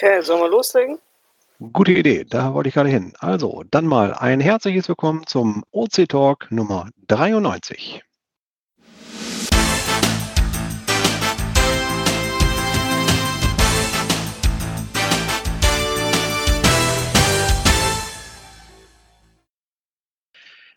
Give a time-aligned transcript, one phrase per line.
[0.00, 1.00] Okay, sollen wir loslegen?
[1.72, 3.14] Gute Idee, da wollte ich gerade hin.
[3.18, 8.04] Also, dann mal ein herzliches Willkommen zum OC Talk Nummer 93.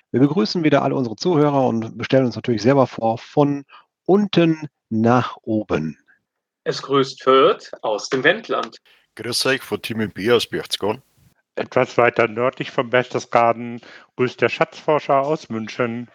[0.10, 3.66] Wir begrüßen wieder alle unsere Zuhörer und bestellen uns natürlich selber vor von
[4.08, 6.00] unten nach oben.
[6.64, 8.82] Es grüßt Fürth aus dem Wendland.
[9.16, 11.02] Grüß euch von Team B aus Berchtesgaden.
[11.56, 13.82] Etwas weiter nördlich von Berchtesgaden
[14.16, 16.10] grüßt der Schatzforscher aus München.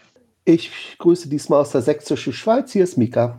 [0.47, 2.73] Ich grüße diesmal aus der sächsischen Schweiz.
[2.73, 3.39] Hier ist Mika.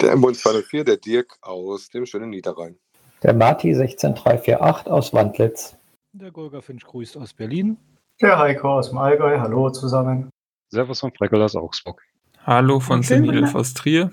[0.00, 2.76] Der M204, der Dirk aus dem schönen Niederrhein.
[3.22, 5.76] Der Marti 16348 aus Wandlitz.
[6.12, 7.76] Der Golga Finch grüßt aus Berlin.
[8.20, 10.30] Der Heiko aus dem Allgäu, hallo zusammen.
[10.70, 12.02] Servus von Freckel aus Augsburg.
[12.44, 14.10] Hallo von Senil aus Trier.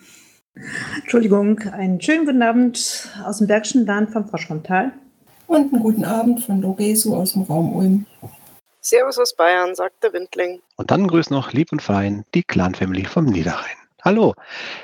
[0.98, 4.92] Entschuldigung, einen schönen guten Abend aus dem Bergischen Land vom Froschraumtal.
[5.48, 8.06] Und einen guten Abend von Loresu aus dem Raum Ulm.
[8.82, 10.62] Servus aus Bayern, sagt der Windling.
[10.78, 13.76] Und dann grüßt noch lieb und fein die Clan-Family vom Niederrhein.
[14.04, 14.34] Hallo.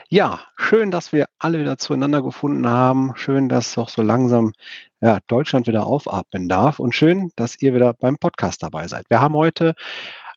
[0.09, 3.13] Ja, schön, dass wir alle wieder zueinander gefunden haben.
[3.15, 4.53] Schön, dass doch so langsam
[4.99, 6.79] ja, Deutschland wieder aufatmen darf.
[6.79, 9.05] Und schön, dass ihr wieder beim Podcast dabei seid.
[9.09, 9.75] Wir haben heute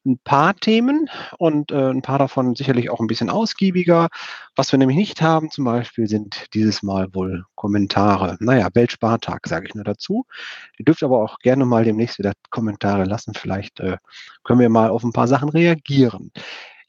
[0.04, 4.08] ein paar Themen und äh, ein paar davon sicherlich auch ein bisschen ausgiebiger.
[4.56, 8.36] Was wir nämlich nicht haben, zum Beispiel, sind dieses Mal wohl Kommentare.
[8.40, 10.26] Naja, Weltspartag sage ich nur dazu.
[10.78, 13.34] Ihr dürft aber auch gerne mal demnächst wieder Kommentare lassen.
[13.34, 13.96] Vielleicht äh,
[14.42, 16.30] können wir mal auf ein paar Sachen reagieren.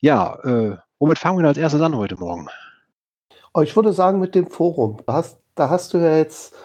[0.01, 2.47] Ja, äh, Womit fangen wir als erstes an heute Morgen?
[3.53, 4.97] Oh, ich würde sagen mit dem Forum.
[5.05, 6.55] Da hast, da hast du ja jetzt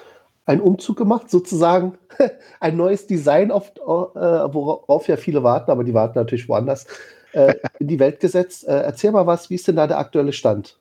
[0.51, 1.97] einen Umzug gemacht, sozusagen
[2.61, 6.87] ein neues Design, auf, äh, worauf ja viele warten, aber die warten natürlich woanders,
[7.33, 8.67] äh, in die Welt gesetzt.
[8.67, 10.80] Äh, erzähl mal was, wie ist denn da der aktuelle Stand?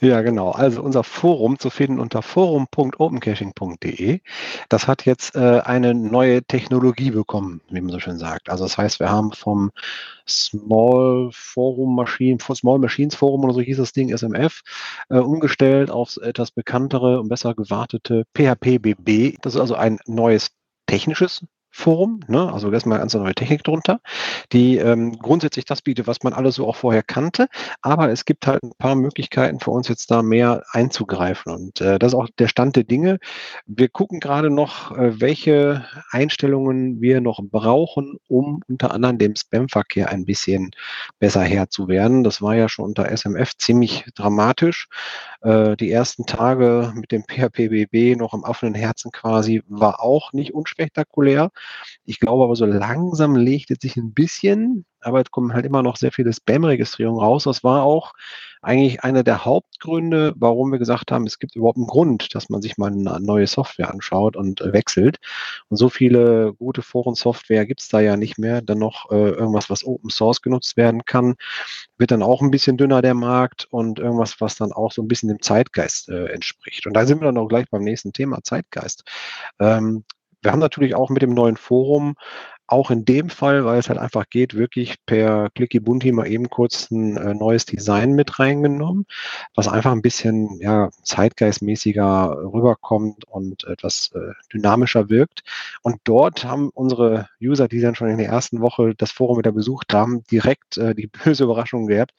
[0.00, 0.50] Ja, genau.
[0.50, 4.20] Also unser Forum zu finden unter forum.opencaching.de.
[4.68, 8.50] Das hat jetzt äh, eine neue Technologie bekommen, wie man so schön sagt.
[8.50, 9.70] Also das heißt, wir haben vom
[10.28, 14.62] Small Forum Machine, Small Machines Forum oder so hieß das Ding, SMF,
[15.08, 19.38] äh, umgestellt aufs etwas bekanntere und besser gewartete PHPBB.
[19.42, 20.50] Das ist also ein neues
[20.86, 21.44] technisches
[21.76, 22.52] Forum, ne?
[22.52, 24.00] also erstmal ganz neue Technik drunter,
[24.52, 27.48] die ähm, grundsätzlich das bietet, was man alles so auch vorher kannte,
[27.82, 31.98] aber es gibt halt ein paar Möglichkeiten für uns jetzt da mehr einzugreifen und äh,
[31.98, 33.18] das ist auch der Stand der Dinge.
[33.66, 40.08] Wir gucken gerade noch, äh, welche Einstellungen wir noch brauchen, um unter anderem dem Spam-Verkehr
[40.08, 40.70] ein bisschen
[41.18, 42.24] besser Herr zu werden.
[42.24, 44.88] Das war ja schon unter SMF ziemlich dramatisch.
[45.42, 50.54] Äh, die ersten Tage mit dem PHPBB noch am offenen Herzen quasi war auch nicht
[50.54, 51.50] unspektakulär.
[52.04, 55.82] Ich glaube aber, so langsam legt es sich ein bisschen, aber es kommen halt immer
[55.82, 57.44] noch sehr viele Spam-Registrierungen raus.
[57.44, 58.12] Das war auch
[58.62, 62.62] eigentlich einer der Hauptgründe, warum wir gesagt haben, es gibt überhaupt einen Grund, dass man
[62.62, 65.18] sich mal eine neue Software anschaut und äh, wechselt.
[65.68, 68.62] Und so viele gute Forensoftware gibt es da ja nicht mehr.
[68.62, 71.36] Dann noch äh, irgendwas, was Open Source genutzt werden kann,
[71.98, 75.08] wird dann auch ein bisschen dünner der Markt und irgendwas, was dann auch so ein
[75.08, 76.86] bisschen dem Zeitgeist äh, entspricht.
[76.86, 79.04] Und da sind wir dann auch gleich beim nächsten Thema, Zeitgeist.
[79.60, 80.04] Ähm,
[80.46, 82.14] wir haben natürlich auch mit dem neuen Forum
[82.68, 86.48] auch in dem Fall, weil es halt einfach geht, wirklich per Clicky Bunti mal eben
[86.48, 89.06] kurz ein äh, neues Design mit reingenommen,
[89.54, 95.42] was einfach ein bisschen ja, zeitgeistmäßiger rüberkommt und etwas äh, dynamischer wirkt.
[95.82, 99.52] Und dort haben unsere User, die dann schon in der ersten Woche das Forum wieder
[99.52, 102.12] besucht haben, direkt äh, die böse Überraschung gehabt,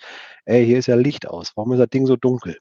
[0.46, 2.58] ey, hier ist ja Licht aus, warum ist das Ding so dunkel?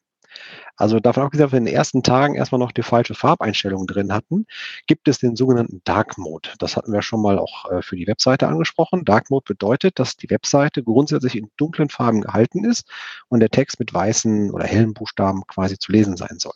[0.76, 4.12] Also davon abgesehen, dass wir in den ersten Tagen erstmal noch die falsche Farbeinstellung drin
[4.12, 4.46] hatten,
[4.86, 6.50] gibt es den sogenannten Dark Mode.
[6.58, 9.04] Das hatten wir schon mal auch äh, für die Webseite angesprochen.
[9.04, 12.90] Dark Mode bedeutet, dass die Webseite grundsätzlich in dunklen Farben gehalten ist
[13.28, 16.54] und der Text mit weißen oder hellen Buchstaben quasi zu lesen sein soll.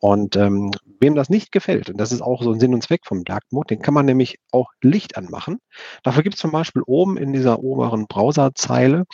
[0.00, 3.02] Und ähm, wem das nicht gefällt, und das ist auch so ein Sinn und Zweck
[3.04, 5.58] vom Dark Mode, den kann man nämlich auch Licht anmachen.
[6.02, 9.04] Dafür gibt es zum Beispiel oben in dieser oberen Browserzeile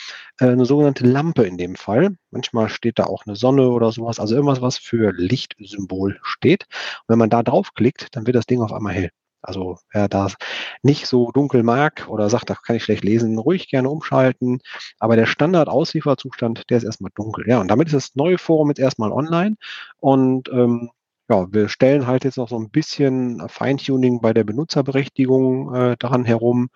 [0.41, 2.17] äh, eine sogenannte Lampe in dem Fall.
[2.31, 4.21] Manchmal steht da auch eine Sonne oder sowas.
[4.21, 6.67] Also irgendwas, was für Lichtsymbol steht.
[7.01, 9.11] Und wenn man da draufklickt, dann wird das Ding auf einmal hell.
[9.43, 10.37] Also wer das
[10.83, 14.61] nicht so dunkel mag oder sagt, da kann ich schlecht lesen, ruhig gerne umschalten.
[14.99, 17.49] Aber der Standard-Auslieferzustand, der ist erstmal dunkel.
[17.49, 19.57] Ja, und damit ist das neue Forum jetzt erstmal online.
[19.99, 20.91] Und ähm,
[21.31, 26.25] ja, wir stellen halt jetzt noch so ein bisschen Feintuning bei der Benutzerberechtigung äh, daran
[26.25, 26.71] herum.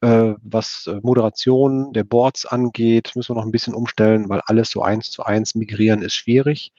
[0.00, 4.70] Äh, was äh, Moderation der Boards angeht, müssen wir noch ein bisschen umstellen, weil alles
[4.70, 6.72] so eins zu eins migrieren ist schwierig.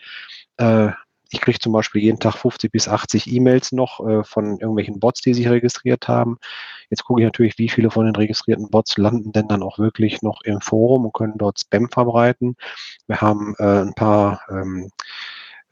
[0.57, 0.89] Äh,
[1.31, 5.21] ich kriege zum Beispiel jeden Tag 50 bis 80 E-Mails noch äh, von irgendwelchen Bots,
[5.21, 6.37] die sich registriert haben.
[6.89, 10.21] Jetzt gucke ich natürlich, wie viele von den registrierten Bots landen denn dann auch wirklich
[10.21, 12.55] noch im Forum und können dort Spam verbreiten.
[13.07, 14.91] Wir haben äh, ein paar ähm,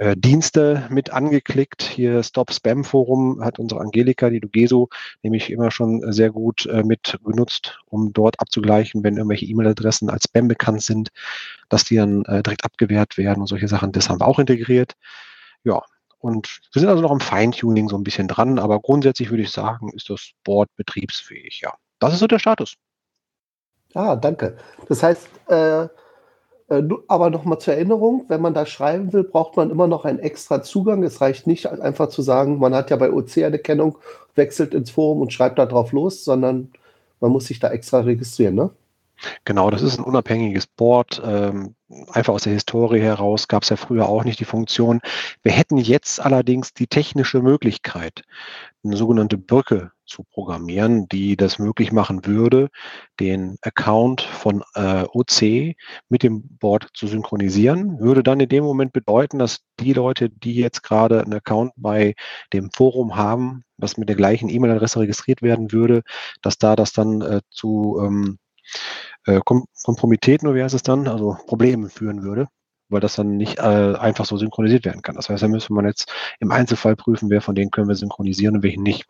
[0.01, 1.83] äh, Dienste mit angeklickt.
[1.83, 4.89] Hier Stop Spam Forum hat unsere Angelika, die Dugeso,
[5.21, 10.24] nämlich immer schon sehr gut äh, mit genutzt, um dort abzugleichen, wenn irgendwelche E-Mail-Adressen als
[10.24, 11.09] Spam bekannt sind,
[11.69, 13.92] dass die dann äh, direkt abgewehrt werden und solche Sachen.
[13.92, 14.94] Das haben wir auch integriert.
[15.63, 15.83] Ja,
[16.18, 19.51] und wir sind also noch im Feintuning so ein bisschen dran, aber grundsätzlich würde ich
[19.51, 21.75] sagen, ist das Board betriebsfähig, ja.
[22.00, 22.75] Das ist so der Status.
[23.94, 24.57] Ah, danke.
[24.88, 25.89] Das heißt, äh, äh,
[27.07, 30.63] aber nochmal zur Erinnerung, wenn man da schreiben will, braucht man immer noch einen extra
[30.63, 31.03] Zugang.
[31.03, 33.97] Es reicht nicht einfach zu sagen, man hat ja bei OC eine Kennung,
[34.35, 36.71] wechselt ins Forum und schreibt da drauf los, sondern
[37.19, 38.69] man muss sich da extra registrieren, ne?
[39.45, 41.21] Genau, das ist ein unabhängiges Board.
[41.23, 41.75] Ähm,
[42.12, 45.01] einfach aus der Historie heraus gab es ja früher auch nicht die Funktion.
[45.44, 48.23] Wir hätten jetzt allerdings die technische Möglichkeit,
[48.83, 52.69] eine sogenannte Brücke zu programmieren, die das möglich machen würde,
[53.19, 55.75] den Account von äh, OC
[56.09, 58.00] mit dem Board zu synchronisieren.
[58.00, 62.15] Würde dann in dem Moment bedeuten, dass die Leute, die jetzt gerade einen Account bei
[62.53, 66.01] dem Forum haben, was mit der gleichen E-Mail-Adresse registriert werden würde,
[66.41, 68.38] dass da das dann äh, zu ähm,
[69.25, 69.39] äh,
[69.83, 72.47] Kompromiteten, oder wie heißt es dann, also Probleme führen würde,
[72.89, 75.15] weil das dann nicht äh, einfach so synchronisiert werden kann.
[75.15, 78.57] Das heißt, da müsste man jetzt im Einzelfall prüfen, wer von denen können wir synchronisieren
[78.57, 79.06] und welchen nicht.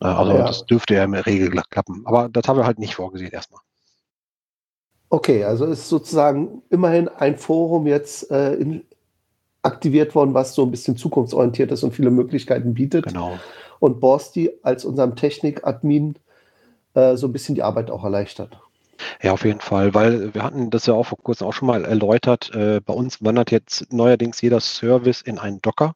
[0.00, 0.46] Äh, also ja.
[0.46, 2.02] das dürfte ja in der Regel klappen.
[2.04, 3.60] Aber das haben wir halt nicht vorgesehen erstmal.
[5.08, 8.82] Okay, also ist sozusagen immerhin ein Forum jetzt äh, in,
[9.60, 13.06] aktiviert worden, was so ein bisschen zukunftsorientiert ist und viele Möglichkeiten bietet.
[13.06, 13.38] Genau.
[13.78, 16.16] Und Borsti als unserem Technik-Admin
[16.94, 18.58] äh, so ein bisschen die Arbeit auch erleichtert.
[19.22, 21.84] Ja, auf jeden Fall, weil wir hatten das ja auch vor kurzem auch schon mal
[21.84, 22.50] erläutert.
[22.54, 25.94] Äh, bei uns wandert jetzt neuerdings jeder Service in einen Docker.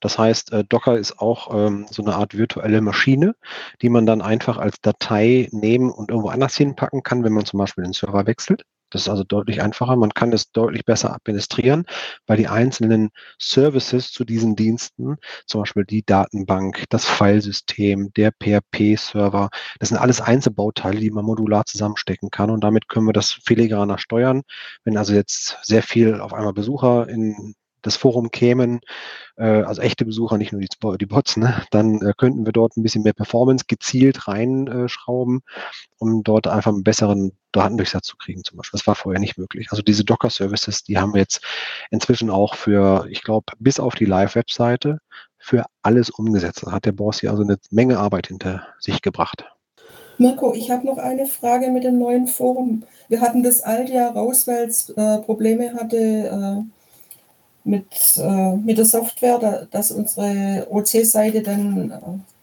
[0.00, 3.34] Das heißt, äh, Docker ist auch ähm, so eine Art virtuelle Maschine,
[3.82, 7.58] die man dann einfach als Datei nehmen und irgendwo anders hinpacken kann, wenn man zum
[7.58, 8.64] Beispiel den Server wechselt.
[8.92, 9.96] Das ist also deutlich einfacher.
[9.96, 11.84] Man kann es deutlich besser administrieren,
[12.26, 15.16] weil die einzelnen Services zu diesen Diensten,
[15.46, 21.64] zum Beispiel die Datenbank, das Filesystem, der PHP-Server, das sind alles Einzelbauteile, die man modular
[21.66, 22.50] zusammenstecken kann.
[22.50, 24.42] Und damit können wir das filigraner steuern.
[24.84, 28.80] Wenn also jetzt sehr viel auf einmal Besucher in das Forum kämen,
[29.36, 30.68] äh, also echte Besucher, nicht nur die,
[30.98, 35.42] die Bots, ne, dann äh, könnten wir dort ein bisschen mehr Performance gezielt reinschrauben,
[35.98, 38.78] um dort einfach einen besseren Datendurchsatz zu kriegen zum Beispiel.
[38.78, 39.68] Das war vorher nicht möglich.
[39.70, 41.42] Also diese Docker-Services, die haben wir jetzt
[41.90, 44.98] inzwischen auch für, ich glaube, bis auf die Live-Webseite
[45.38, 46.62] für alles umgesetzt.
[46.64, 49.44] Da hat der Boss hier also eine Menge Arbeit hinter sich gebracht.
[50.18, 52.84] Mirko, ich habe noch eine Frage mit dem neuen Forum.
[53.08, 56.81] Wir hatten das alte ja raus, weil es äh, Probleme hatte, äh,
[57.64, 57.86] mit,
[58.16, 61.96] äh, mit der Software, da, dass unsere OC-Seite dann, äh,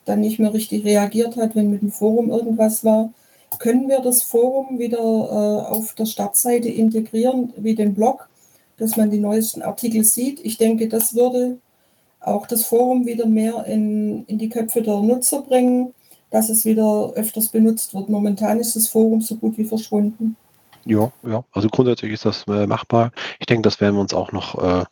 [0.04, 3.12] dann nicht mehr richtig reagiert hat, wenn mit dem Forum irgendwas war.
[3.58, 8.28] Können wir das Forum wieder äh, auf der Startseite integrieren, wie den Blog,
[8.78, 10.40] dass man die neuesten Artikel sieht?
[10.44, 11.58] Ich denke, das würde
[12.20, 15.94] auch das Forum wieder mehr in, in die Köpfe der Nutzer bringen,
[16.30, 18.08] dass es wieder öfters benutzt wird.
[18.08, 20.36] Momentan ist das Forum so gut wie verschwunden.
[20.84, 21.44] Ja, ja.
[21.52, 23.12] Also grundsätzlich ist das äh, machbar.
[23.38, 24.84] Ich denke, das werden wir uns auch noch äh,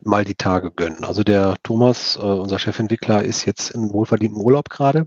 [0.00, 1.04] mal die Tage gönnen.
[1.04, 5.06] Also der Thomas, äh, unser Chefentwickler, ist jetzt in wohlverdienten Urlaub gerade.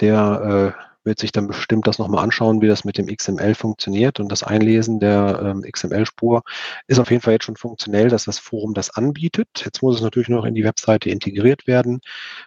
[0.00, 4.20] Der äh, wird sich dann bestimmt das nochmal anschauen, wie das mit dem XML funktioniert.
[4.20, 6.42] Und das Einlesen der ähm, XML-Spur
[6.86, 9.48] ist auf jeden Fall jetzt schon funktionell, dass das Forum das anbietet.
[9.64, 12.00] Jetzt muss es natürlich noch in die Webseite integriert werden.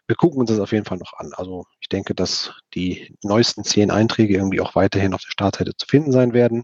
[0.08, 1.32] Wir gucken uns das auf jeden Fall noch an.
[1.36, 5.88] Also ich denke, dass die neuesten zehn Einträge irgendwie auch weiterhin auf der Startseite zu
[5.88, 6.64] finden sein werden.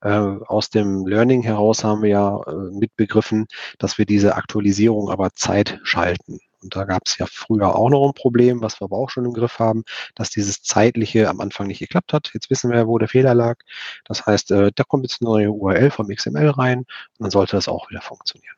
[0.00, 3.46] Äh, aus dem Learning heraus haben wir ja äh, mitbegriffen,
[3.78, 6.38] dass wir diese Aktualisierung aber Zeit schalten.
[6.62, 9.24] Und da gab es ja früher auch noch ein Problem, was wir aber auch schon
[9.24, 12.30] im Griff haben, dass dieses zeitliche am Anfang nicht geklappt hat.
[12.34, 13.56] Jetzt wissen wir, wo der Fehler lag.
[14.04, 16.86] Das heißt, äh, da kommt jetzt eine neue URL vom XML rein und
[17.18, 18.56] dann sollte das auch wieder funktionieren.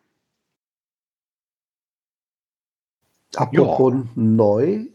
[3.36, 4.04] Apropos ja.
[4.14, 4.86] neu.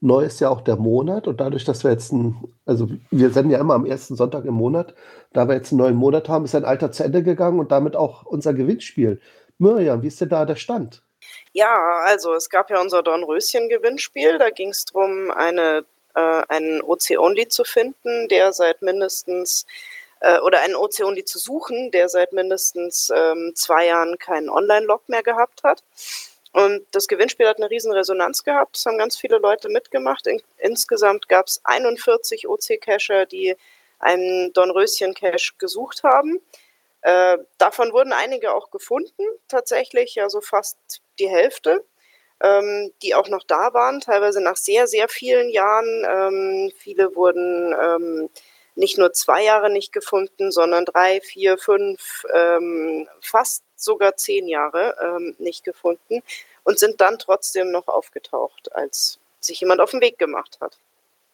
[0.00, 3.50] Neu ist ja auch der Monat und dadurch, dass wir jetzt ein, also wir senden
[3.50, 4.94] ja immer am ersten Sonntag im Monat,
[5.32, 7.96] da wir jetzt einen neuen Monat haben, ist ein Alter zu Ende gegangen und damit
[7.96, 9.20] auch unser Gewinnspiel.
[9.58, 11.05] Miriam, wie ist denn da der Stand?
[11.52, 14.38] Ja, also es gab ja unser Dornröschen-Gewinnspiel.
[14.38, 19.66] Da ging es darum, eine, äh, einen OC-Only zu finden, der seit mindestens
[20.20, 25.22] äh, oder einen OC-Only zu suchen, der seit mindestens ähm, zwei Jahren keinen Online-Log mehr
[25.22, 25.82] gehabt hat.
[26.52, 28.76] Und das Gewinnspiel hat eine riesen Resonanz gehabt.
[28.76, 30.26] Es haben ganz viele Leute mitgemacht.
[30.26, 33.56] In, insgesamt gab es 41 OC-Cacher, die
[33.98, 36.40] einen Dornröschen-Cache gesucht haben.
[37.06, 40.76] Äh, davon wurden einige auch gefunden, tatsächlich, ja so fast
[41.20, 41.84] die Hälfte,
[42.40, 46.04] ähm, die auch noch da waren, teilweise nach sehr, sehr vielen Jahren.
[46.04, 48.28] Ähm, viele wurden ähm,
[48.74, 54.96] nicht nur zwei Jahre nicht gefunden, sondern drei, vier, fünf, ähm, fast sogar zehn Jahre
[55.00, 56.24] ähm, nicht gefunden
[56.64, 60.76] und sind dann trotzdem noch aufgetaucht, als sich jemand auf den Weg gemacht hat.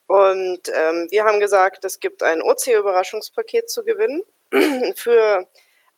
[0.06, 4.22] Und ähm, wir haben gesagt, es gibt ein OC-Überraschungspaket zu gewinnen
[4.96, 5.46] für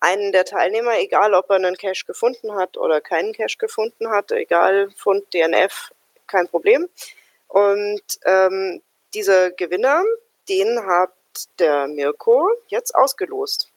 [0.00, 4.30] einen der Teilnehmer, egal ob er einen Cache gefunden hat oder keinen Cache gefunden hat,
[4.32, 5.90] egal Fund, DNF,
[6.26, 6.88] kein Problem.
[7.48, 8.82] Und ähm,
[9.14, 10.02] dieser Gewinner,
[10.48, 11.12] den hat
[11.58, 13.70] der Mirko jetzt ausgelost.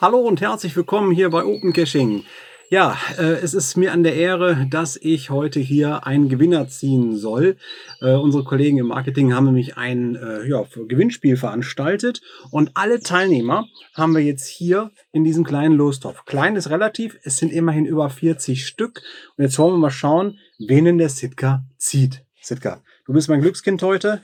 [0.00, 2.24] Hallo und herzlich willkommen hier bei Open Caching.
[2.74, 7.16] Ja, äh, es ist mir an der Ehre, dass ich heute hier einen Gewinner ziehen
[7.16, 7.56] soll.
[8.00, 13.68] Äh, unsere Kollegen im Marketing haben nämlich ein äh, ja, Gewinnspiel veranstaltet und alle Teilnehmer
[13.94, 16.24] haben wir jetzt hier in diesem kleinen Lostopf.
[16.24, 19.02] Klein ist relativ, es sind immerhin über 40 Stück.
[19.36, 22.24] Und jetzt wollen wir mal schauen, wen denn der Sitka zieht.
[22.42, 24.20] Sitka, du bist mein Glückskind heute.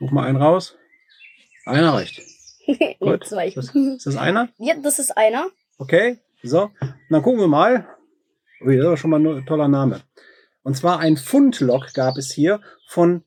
[0.00, 0.74] Such mal einen raus.
[1.66, 2.20] Einer reicht.
[2.98, 3.28] Gut.
[3.28, 3.46] zwei.
[3.46, 4.48] Ist das einer?
[4.58, 5.46] Ja, das ist einer.
[5.78, 6.70] Okay, so.
[7.10, 7.86] Dann gucken wir mal.
[8.64, 10.00] Ui, das ist schon mal ein toller Name.
[10.62, 13.24] Und zwar ein Fundlog gab es hier von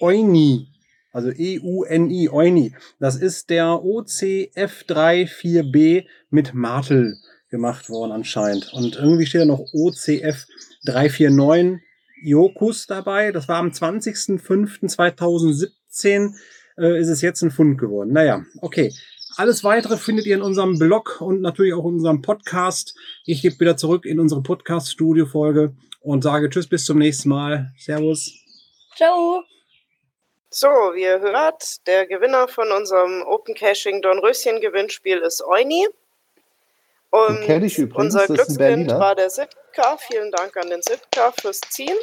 [0.00, 0.68] Euni.
[1.12, 2.74] Also E-U-N-I, Euni.
[2.98, 7.18] Das ist der OCF34B mit Martel
[7.50, 8.72] gemacht worden anscheinend.
[8.72, 11.80] Und irgendwie steht da noch OCF349
[12.24, 13.32] Iokus dabei.
[13.32, 16.32] Das war am 20.05.2017
[16.78, 18.12] äh, ist es jetzt ein Fund geworden.
[18.12, 18.92] Naja, okay.
[19.36, 22.94] Alles weitere findet ihr in unserem Blog und natürlich auch in unserem Podcast.
[23.24, 27.72] Ich gebe wieder zurück in unsere Podcast-Studio-Folge und sage Tschüss, bis zum nächsten Mal.
[27.78, 28.32] Servus.
[28.96, 29.42] Ciao.
[30.50, 35.88] So, wie ihr hört, der Gewinner von unserem Open Caching Dornröschen Gewinnspiel ist Euni.
[37.08, 39.96] Und ich übrigens, unser Glückskind war der Sitka.
[39.98, 41.96] Vielen Dank an den Sitka fürs Ziehen.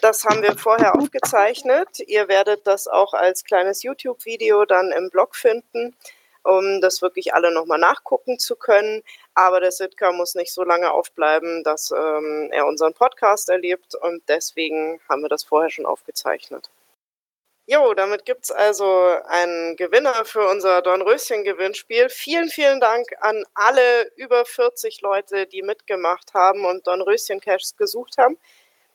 [0.00, 2.00] Das haben wir vorher aufgezeichnet.
[2.06, 5.96] Ihr werdet das auch als kleines YouTube-Video dann im Blog finden,
[6.44, 9.02] um das wirklich alle nochmal nachgucken zu können.
[9.34, 14.22] Aber der Sitka muss nicht so lange aufbleiben, dass ähm, er unseren Podcast erlebt und
[14.28, 16.70] deswegen haben wir das vorher schon aufgezeichnet.
[17.66, 18.84] Jo, damit gibt's also
[19.26, 22.10] einen Gewinner für unser Dornröschen-Gewinnspiel.
[22.10, 28.36] Vielen, vielen Dank an alle über 40 Leute, die mitgemacht haben und Dornröschen-Caches gesucht haben.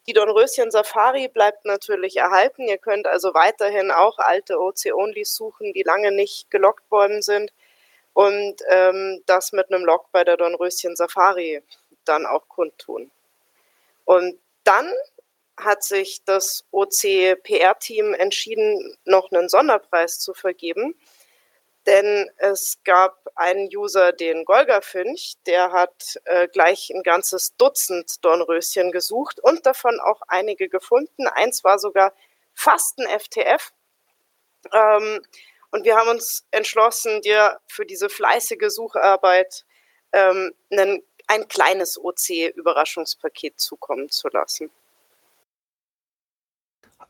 [0.09, 2.63] Die Dornröschen Safari bleibt natürlich erhalten.
[2.63, 7.53] Ihr könnt also weiterhin auch alte OC-Onlys suchen, die lange nicht gelockt worden sind.
[8.13, 11.61] Und ähm, das mit einem Log bei der Dornröschen Safari
[12.05, 13.11] dann auch kundtun.
[14.03, 14.91] Und dann
[15.57, 20.95] hat sich das OC-PR-Team entschieden, noch einen Sonderpreis zu vergeben.
[21.89, 28.24] Denn es gab einen User, den Golga Finch, der hat äh, gleich ein ganzes Dutzend
[28.24, 31.25] Dornröschen gesucht und davon auch einige gefunden.
[31.27, 32.13] Eins war sogar
[32.53, 33.72] fast ein FTF.
[34.72, 35.22] Ähm,
[35.72, 39.65] und wir haben uns entschlossen, dir für diese fleißige Sucharbeit
[40.12, 44.69] ähm, einen, ein kleines OC-Überraschungspaket zukommen zu lassen.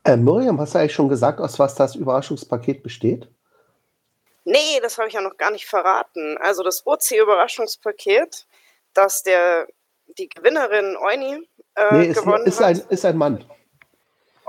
[0.04, 3.28] Äh, Miriam, hast du eigentlich schon gesagt, aus was das Überraschungspaket besteht?
[4.50, 6.36] Nee, das habe ich ja noch gar nicht verraten.
[6.38, 8.46] Also das OC-Überraschungspaket,
[8.94, 9.68] das der,
[10.18, 12.66] die Gewinnerin Euni äh, nee, ist, gewonnen ist, hat.
[12.66, 13.44] ein, ist ein Mann.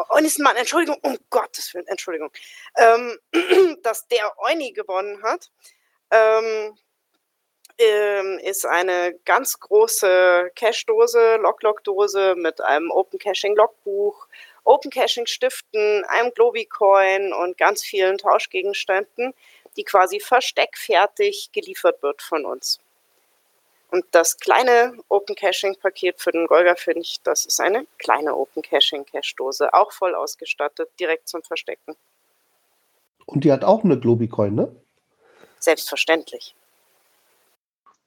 [0.10, 2.32] Euni ist ein Mann, Entschuldigung, um Gottes Willen, Entschuldigung.
[2.78, 3.20] Ähm,
[3.84, 5.52] dass der Euni gewonnen hat,
[6.10, 6.76] ähm,
[7.78, 14.28] ähm, ist eine ganz große Cache-Dose, Log-Log-Dose mit einem Open Caching-Logbuch,
[14.64, 19.34] Open Caching-Stiften, einem Globi-Coin und ganz vielen Tauschgegenständen,
[19.78, 22.80] die quasi versteckfertig geliefert wird von uns.
[23.90, 28.62] Und das kleine Open Caching Paket für den Golga Finch, das ist eine kleine Open
[28.62, 31.96] Caching Cache Dose, auch voll ausgestattet, direkt zum Verstecken.
[33.26, 34.76] Und die hat auch eine Globicoin, ne?
[35.60, 36.56] Selbstverständlich.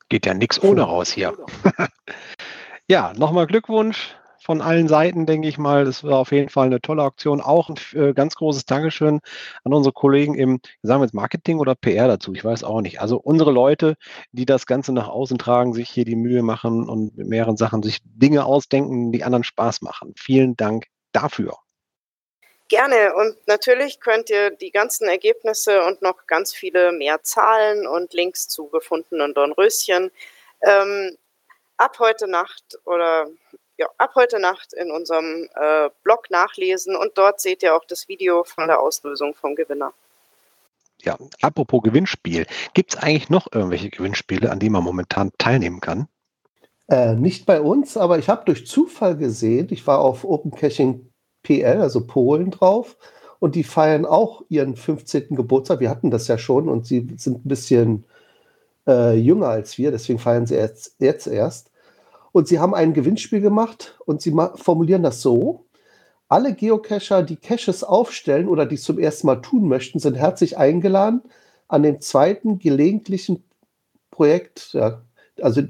[0.09, 1.37] Geht ja nichts ohne raus hier.
[2.89, 5.85] ja, nochmal Glückwunsch von allen Seiten, denke ich mal.
[5.85, 7.41] Das war auf jeden Fall eine tolle Aktion.
[7.41, 9.21] Auch ein äh, ganz großes Dankeschön
[9.65, 13.01] an unsere Kollegen im, sagen wir jetzt Marketing oder PR dazu, ich weiß auch nicht.
[13.01, 13.97] Also unsere Leute,
[14.33, 17.83] die das Ganze nach außen tragen, sich hier die Mühe machen und mit mehreren Sachen
[17.83, 20.13] sich Dinge ausdenken, die anderen Spaß machen.
[20.17, 21.57] Vielen Dank dafür.
[22.69, 28.13] Gerne und natürlich könnt ihr die ganzen Ergebnisse und noch ganz viele mehr Zahlen und
[28.13, 30.11] Links zu gefundenen Dornröschen
[30.63, 31.17] ähm,
[31.77, 33.27] ab heute Nacht oder
[33.77, 38.09] ja, ab heute Nacht in unserem äh, Blog nachlesen und dort seht ihr auch das
[38.09, 39.93] Video von der Auslösung vom Gewinner.
[41.03, 42.47] Ja, apropos Gewinnspiel.
[42.73, 46.09] Gibt es eigentlich noch irgendwelche Gewinnspiele, an denen man momentan teilnehmen kann?
[46.89, 51.11] Äh, nicht bei uns, aber ich habe durch Zufall gesehen, ich war auf Open Caching
[51.43, 52.97] PL, also Polen drauf,
[53.39, 55.37] und die feiern auch ihren 15.
[55.37, 55.81] Geburtstag.
[55.81, 58.05] Wir hatten das ja schon und sie sind ein bisschen
[58.87, 61.71] äh, jünger als wir, deswegen feiern sie jetzt, jetzt erst.
[62.35, 65.67] Und sie haben ein Gewinnspiel gemacht und sie formulieren das so.
[66.27, 71.23] Alle Geocacher, die Caches aufstellen oder die zum ersten Mal tun möchten, sind herzlich eingeladen,
[71.69, 73.45] an dem zweiten gelegentlichen
[74.11, 75.03] Projekt, ja,
[75.41, 75.63] also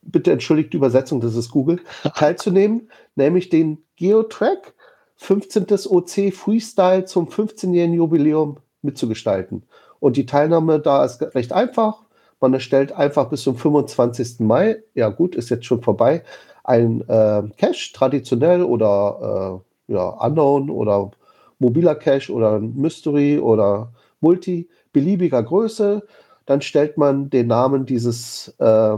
[0.00, 1.80] bitte entschuldigt die Übersetzung, das ist Google,
[2.16, 4.72] teilzunehmen, nämlich den Geotrack
[5.16, 5.66] 15.
[5.86, 9.64] OC Freestyle zum 15-jährigen Jubiläum mitzugestalten.
[9.98, 12.06] Und die Teilnahme da ist recht einfach.
[12.40, 14.40] Man erstellt einfach bis zum 25.
[14.40, 16.22] Mai, ja gut, ist jetzt schon vorbei,
[16.64, 21.10] ein äh, Cache, traditionell oder äh, ja, Unknown oder
[21.58, 26.02] mobiler Cache oder Mystery oder Multi, beliebiger Größe.
[26.46, 28.96] Dann stellt man den Namen dieses äh,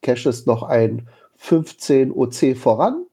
[0.00, 3.04] Caches noch ein 15 OC voran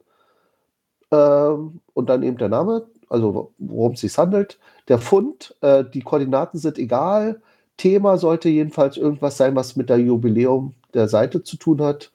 [1.11, 4.59] ähm, und dann eben der Name, also worum es sich handelt.
[4.87, 7.41] Der Fund, äh, die Koordinaten sind egal.
[7.79, 12.11] Thema sollte jedenfalls irgendwas sein, was mit der Jubiläum der Seite zu tun hat.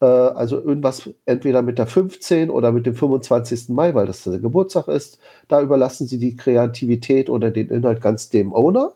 [0.00, 3.70] Äh, also irgendwas entweder mit der 15 oder mit dem 25.
[3.70, 5.18] Mai, weil das der Geburtstag ist.
[5.48, 8.92] Da überlassen Sie die Kreativität oder den Inhalt ganz dem Owner,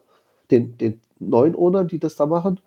[0.50, 2.60] den, den neuen Ownern, die das da machen.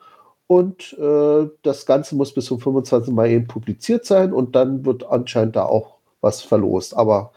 [0.47, 3.13] Und äh, das Ganze muss bis zum 25.
[3.13, 6.95] Mai eben publiziert sein und dann wird anscheinend da auch was verlost.
[6.95, 7.31] Aber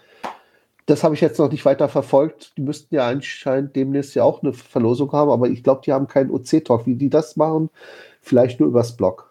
[0.90, 2.56] das habe ich jetzt noch nicht weiter verfolgt.
[2.56, 6.08] Die müssten ja anscheinend demnächst ja auch eine Verlosung haben, aber ich glaube, die haben
[6.08, 6.86] keinen OC-Talk.
[6.86, 7.70] Wie die das machen,
[8.20, 9.30] vielleicht nur übers Blog.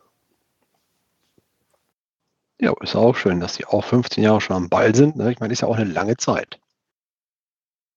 [2.62, 5.16] Ja, ist auch schön, dass sie auch 15 Jahre schon am Ball sind.
[5.16, 5.32] Ne?
[5.32, 6.60] Ich meine, ist ja auch eine lange Zeit.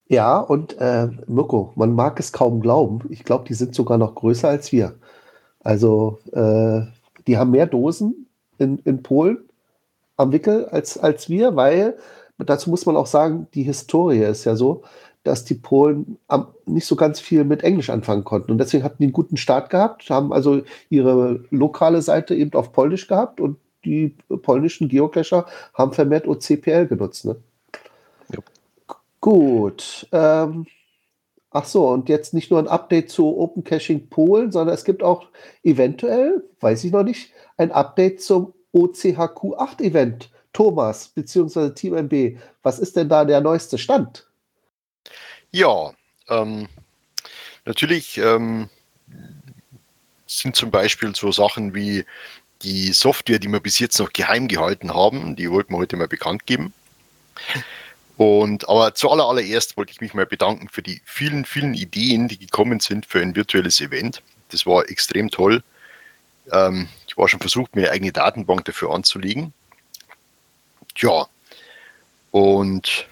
[0.07, 2.99] Ja, und äh, Mirko, man mag es kaum glauben.
[3.09, 4.95] Ich glaube, die sind sogar noch größer als wir.
[5.61, 6.81] Also, äh,
[7.27, 8.27] die haben mehr Dosen
[8.57, 9.49] in, in Polen
[10.17, 11.97] am Wickel als, als wir, weil
[12.37, 14.83] dazu muss man auch sagen, die Historie ist ja so,
[15.23, 16.17] dass die Polen
[16.65, 18.51] nicht so ganz viel mit Englisch anfangen konnten.
[18.51, 22.73] Und deswegen hatten die einen guten Start gehabt, haben also ihre lokale Seite eben auf
[22.73, 27.25] Polnisch gehabt und die polnischen Geocacher haben vermehrt OCPL genutzt.
[27.25, 27.35] Ne?
[28.31, 28.39] Ja.
[29.19, 30.07] Gut.
[30.11, 30.65] Ähm,
[31.51, 35.03] ach so, und jetzt nicht nur ein Update zu Open Caching Polen, sondern es gibt
[35.03, 35.27] auch
[35.63, 40.29] eventuell, weiß ich noch nicht, ein Update zum OCHQ8-Event.
[40.53, 41.71] Thomas bzw.
[41.71, 44.27] Team MB, was ist denn da der neueste Stand?
[45.51, 45.93] Ja,
[46.29, 46.67] ähm,
[47.65, 48.69] natürlich ähm,
[50.27, 52.05] sind zum Beispiel so Sachen wie
[52.61, 56.07] die Software, die wir bis jetzt noch geheim gehalten haben, die wollten wir heute mal
[56.07, 56.73] bekannt geben.
[58.15, 62.79] Und aber zuallererst wollte ich mich mal bedanken für die vielen, vielen Ideen, die gekommen
[62.79, 64.21] sind für ein virtuelles Event.
[64.49, 65.63] Das war extrem toll.
[66.51, 69.53] Ähm, ich war schon versucht, mir eine eigene Datenbank dafür anzulegen.
[70.95, 71.27] Tja,
[72.31, 73.07] und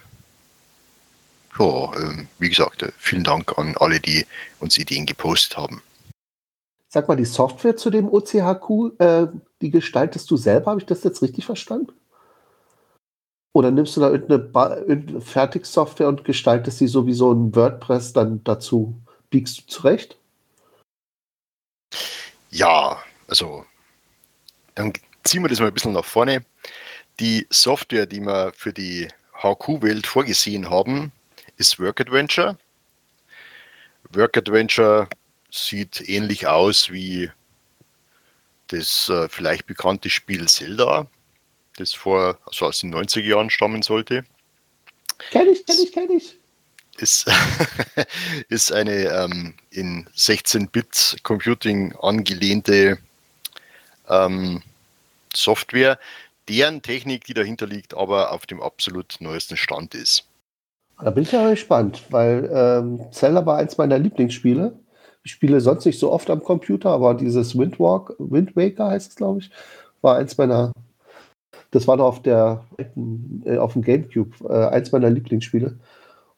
[1.58, 4.26] ja, ähm, wie gesagt, äh, vielen Dank an alle, die
[4.60, 5.82] uns Ideen gepostet haben.
[6.88, 9.26] Sag mal, die Software zu dem OCHQ, äh,
[9.60, 10.72] die gestaltest du selber?
[10.72, 11.92] Habe ich das jetzt richtig verstanden?
[13.54, 18.12] Oder nimmst du da irgendeine, irgendeine Fertigsoftware und gestaltest sie so wie so ein WordPress
[18.12, 18.94] dann dazu?
[19.30, 20.16] Biegst du zurecht?
[22.50, 23.64] Ja, also
[24.74, 24.92] dann
[25.22, 26.44] ziehen wir das mal ein bisschen nach vorne.
[27.20, 29.08] Die Software, die wir für die
[29.42, 31.12] HQ-Welt vorgesehen haben,
[31.56, 32.58] ist Work Adventure.
[34.10, 35.08] Work Adventure
[35.50, 37.30] sieht ähnlich aus wie
[38.68, 41.06] das äh, vielleicht bekannte Spiel Zelda,
[41.76, 44.24] das vor, also aus den 90er Jahren stammen sollte.
[45.30, 46.38] Kenn ich, kenn ich, kenn ich.
[46.98, 47.30] Ist,
[48.48, 52.98] ist eine ähm, in 16-Bit Computing angelehnte
[54.08, 54.62] ähm,
[55.34, 55.98] Software,
[56.48, 60.28] deren Technik, die dahinter liegt, aber auf dem absolut neuesten Stand ist.
[61.00, 64.78] Da bin ich ja gespannt, weil ähm, Zelda war eins meiner Lieblingsspiele.
[65.24, 69.16] Ich spiele sonst nicht so oft am Computer, aber dieses Windwalk, Wind Waker heißt es,
[69.16, 69.50] glaube ich,
[70.00, 70.72] war eins meiner,
[71.70, 72.64] das war noch auf der,
[73.44, 75.78] äh, auf dem Gamecube, äh, eins meiner Lieblingsspiele.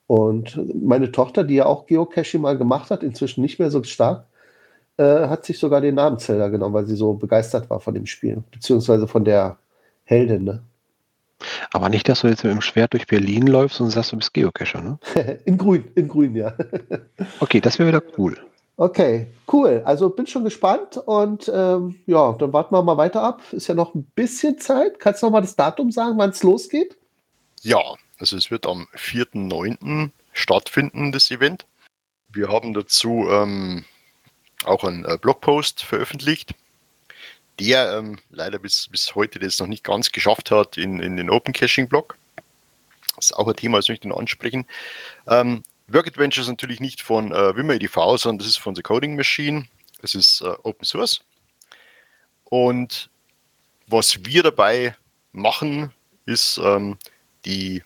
[0.06, 4.26] Und meine Tochter, die ja auch Geocaching mal gemacht hat, inzwischen nicht mehr so stark,
[4.98, 8.06] äh, hat sich sogar den Namen Zelda genommen, weil sie so begeistert war von dem
[8.06, 9.58] Spiel, beziehungsweise von der
[10.04, 10.62] Heldin, ne?
[11.72, 14.32] Aber nicht, dass du jetzt mit dem Schwert durch Berlin läufst und sagst, du bist
[14.32, 14.98] Geocacher, ne?
[15.44, 16.54] in grün, in grün, ja.
[17.40, 18.36] okay, das wäre wieder cool.
[18.76, 19.82] Okay, cool.
[19.84, 23.40] Also bin schon gespannt und ähm, ja, dann warten wir mal weiter ab.
[23.52, 24.98] Ist ja noch ein bisschen Zeit.
[24.98, 26.96] Kannst du noch mal das Datum sagen, wann es losgeht?
[27.62, 27.80] Ja,
[28.18, 30.10] also es wird am 4.9.
[30.32, 31.66] stattfinden, das Event.
[32.28, 33.84] Wir haben dazu ähm,
[34.64, 36.54] auch einen äh, Blogpost veröffentlicht
[37.60, 41.30] der ähm, leider bis, bis heute das noch nicht ganz geschafft hat in, in den
[41.30, 42.16] Open Caching Blog.
[43.16, 44.66] Das ist auch ein Thema, das möchte ich noch ansprechen.
[45.28, 48.82] Ähm, Work Adventure ist natürlich nicht von äh, Wimmer EDV, sondern das ist von The
[48.82, 49.66] Coding Machine.
[50.02, 51.20] Es ist äh, Open Source.
[52.44, 53.10] Und
[53.86, 54.96] was wir dabei
[55.32, 55.92] machen,
[56.26, 56.96] ist ähm,
[57.44, 57.82] die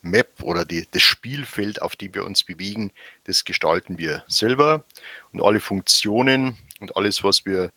[0.00, 2.90] Map oder die, das Spielfeld, auf dem wir uns bewegen,
[3.24, 4.84] das gestalten wir selber.
[5.32, 7.70] Und alle Funktionen und alles, was wir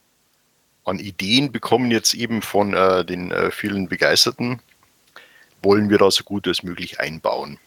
[0.86, 4.60] an Ideen bekommen, jetzt eben von äh, den äh, vielen Begeisterten,
[5.62, 7.60] wollen wir da so gut als möglich einbauen.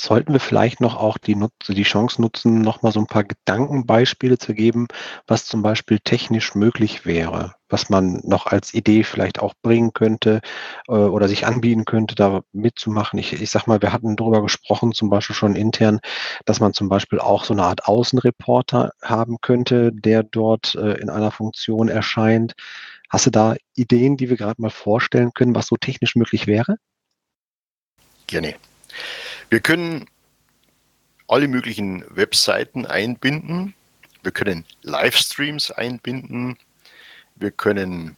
[0.00, 3.22] Sollten wir vielleicht noch auch die, Nutze, die Chance nutzen, noch mal so ein paar
[3.22, 4.88] Gedankenbeispiele zu geben,
[5.26, 10.40] was zum Beispiel technisch möglich wäre, was man noch als Idee vielleicht auch bringen könnte
[10.88, 13.18] äh, oder sich anbieten könnte, da mitzumachen.
[13.18, 16.00] Ich, ich sag mal, wir hatten darüber gesprochen, zum Beispiel schon intern,
[16.46, 21.10] dass man zum Beispiel auch so eine Art Außenreporter haben könnte, der dort äh, in
[21.10, 22.54] einer Funktion erscheint.
[23.10, 26.76] Hast du da Ideen, die wir gerade mal vorstellen können, was so technisch möglich wäre?
[28.26, 28.54] Gerne.
[29.50, 30.06] Wir können
[31.26, 33.74] alle möglichen Webseiten einbinden.
[34.22, 36.56] Wir können Livestreams einbinden.
[37.34, 38.16] Wir können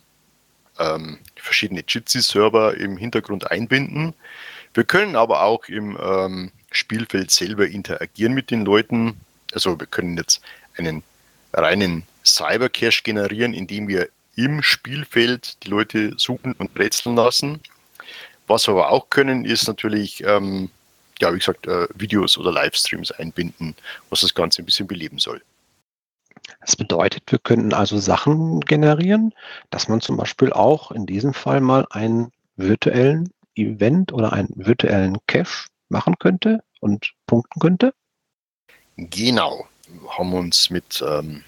[0.79, 4.13] ähm, verschiedene Jitsi-Server im Hintergrund einbinden.
[4.75, 9.19] Wir können aber auch im ähm, Spielfeld selber interagieren mit den Leuten.
[9.55, 10.43] Also wir können jetzt
[10.77, 11.03] einen
[11.55, 17.61] reinen Cybercache generieren, indem wir im Spielfeld die Leute suchen und rätseln lassen.
[18.47, 20.71] Was wir aber auch können, ist natürlich ähm,
[21.23, 23.77] ja, wie gesagt, äh, Videos oder Livestreams einbinden,
[24.11, 25.41] was das Ganze ein bisschen beleben soll.
[26.61, 29.33] Das bedeutet, wir könnten also Sachen generieren,
[29.71, 35.19] dass man zum Beispiel auch in diesem Fall mal einen virtuellen Event oder einen virtuellen
[35.29, 37.95] Cache machen könnte und punkten könnte.
[38.97, 41.45] Genau, wir haben uns mit ähm,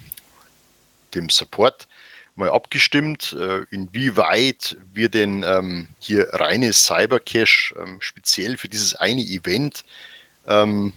[1.14, 1.88] dem Support
[2.37, 9.23] mal abgestimmt, äh, inwieweit wir denn ähm, hier reine Cybercache ähm, speziell für dieses eine
[9.23, 9.85] Event,
[10.47, 10.92] ähm,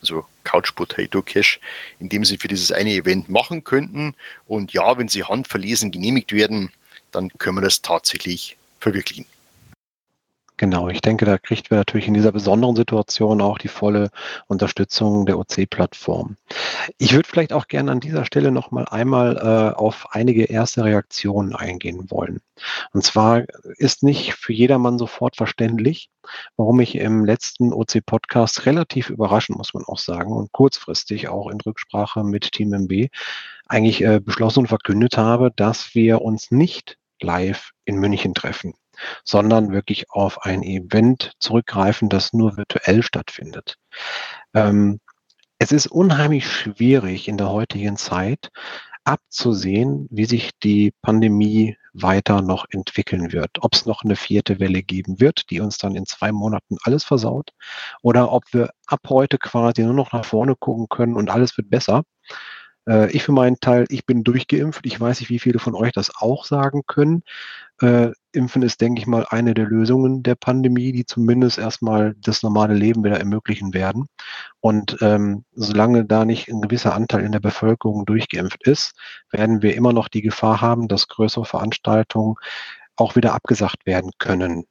[0.00, 1.58] also Couch Potato Cache,
[1.98, 4.14] in dem sie für dieses eine Event machen könnten.
[4.46, 6.70] Und ja, wenn sie handverlesen genehmigt werden,
[7.10, 9.26] dann können wir das tatsächlich verwirklichen.
[10.60, 14.10] Genau, ich denke, da kriegt wir natürlich in dieser besonderen Situation auch die volle
[14.46, 16.36] Unterstützung der OC-Plattform.
[16.98, 20.84] Ich würde vielleicht auch gerne an dieser Stelle noch mal einmal äh, auf einige erste
[20.84, 22.42] Reaktionen eingehen wollen.
[22.92, 23.44] Und zwar
[23.78, 26.10] ist nicht für jedermann sofort verständlich,
[26.58, 31.58] warum ich im letzten OC-Podcast relativ überraschend, muss man auch sagen, und kurzfristig auch in
[31.58, 33.08] Rücksprache mit Team MB
[33.66, 38.74] eigentlich äh, beschlossen und verkündet habe, dass wir uns nicht live in München treffen
[39.24, 43.76] sondern wirklich auf ein Event zurückgreifen, das nur virtuell stattfindet.
[44.54, 45.00] Ähm,
[45.58, 48.50] es ist unheimlich schwierig in der heutigen Zeit
[49.04, 53.50] abzusehen, wie sich die Pandemie weiter noch entwickeln wird.
[53.60, 57.04] Ob es noch eine vierte Welle geben wird, die uns dann in zwei Monaten alles
[57.04, 57.50] versaut,
[58.02, 61.70] oder ob wir ab heute quasi nur noch nach vorne gucken können und alles wird
[61.70, 62.04] besser.
[62.88, 64.86] Äh, ich für meinen Teil, ich bin durchgeimpft.
[64.86, 67.22] Ich weiß nicht, wie viele von euch das auch sagen können.
[67.80, 72.42] Äh, Impfen ist, denke ich mal, eine der Lösungen der Pandemie, die zumindest erstmal das
[72.42, 74.06] normale Leben wieder ermöglichen werden.
[74.60, 78.92] Und ähm, solange da nicht ein gewisser Anteil in der Bevölkerung durchgeimpft ist,
[79.30, 82.36] werden wir immer noch die Gefahr haben, dass größere Veranstaltungen
[82.96, 84.64] auch wieder abgesagt werden können.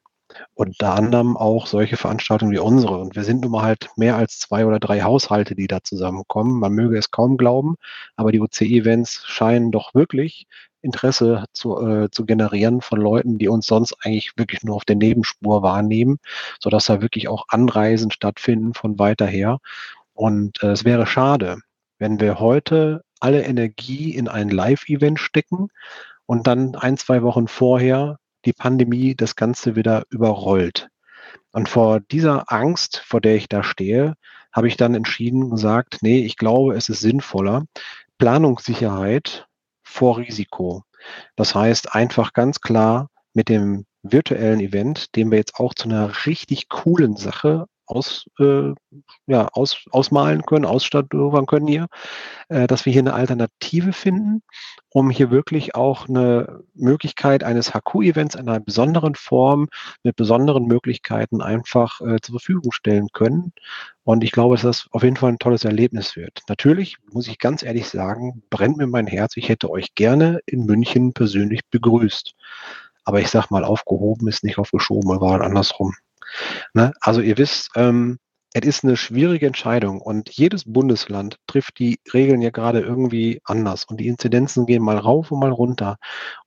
[0.53, 2.99] Unter anderem auch solche Veranstaltungen wie unsere.
[2.99, 6.59] Und wir sind nun mal halt mehr als zwei oder drei Haushalte, die da zusammenkommen.
[6.59, 7.75] Man möge es kaum glauben,
[8.15, 10.45] aber die OC-Events scheinen doch wirklich
[10.81, 14.95] Interesse zu, äh, zu generieren von Leuten, die uns sonst eigentlich wirklich nur auf der
[14.95, 16.19] Nebenspur wahrnehmen,
[16.59, 19.59] sodass da wirklich auch Anreisen stattfinden von weiter her.
[20.13, 21.57] Und äh, es wäre schade,
[21.97, 25.67] wenn wir heute alle Energie in ein Live-Event stecken
[26.25, 30.87] und dann ein, zwei Wochen vorher die Pandemie das Ganze wieder überrollt.
[31.51, 34.13] Und vor dieser Angst, vor der ich da stehe,
[34.53, 37.65] habe ich dann entschieden gesagt, nee, ich glaube, es ist sinnvoller,
[38.17, 39.47] Planungssicherheit
[39.89, 40.83] vor Risiko.
[41.35, 46.25] Das heißt einfach ganz klar mit dem virtuellen Event, den wir jetzt auch zu einer
[46.25, 48.73] richtig coolen Sache aus, äh,
[49.27, 51.87] ja, aus, ausmalen können, ausstatuieren können hier,
[52.49, 54.43] äh, dass wir hier eine Alternative finden,
[54.89, 59.67] um hier wirklich auch eine Möglichkeit eines HQ-Events in einer besonderen Form
[60.03, 63.53] mit besonderen Möglichkeiten einfach äh, zur Verfügung stellen können.
[64.03, 66.41] Und ich glaube, dass das auf jeden Fall ein tolles Erlebnis wird.
[66.47, 69.37] Natürlich, muss ich ganz ehrlich sagen, brennt mir mein Herz.
[69.37, 72.33] Ich hätte euch gerne in München persönlich begrüßt.
[73.03, 75.95] Aber ich sag mal, aufgehoben ist nicht aufgeschoben, war andersrum.
[76.73, 76.93] Ne?
[77.01, 78.19] Also ihr wisst, ähm,
[78.53, 83.85] es ist eine schwierige Entscheidung und jedes Bundesland trifft die Regeln ja gerade irgendwie anders
[83.85, 85.97] und die Inzidenzen gehen mal rauf und mal runter.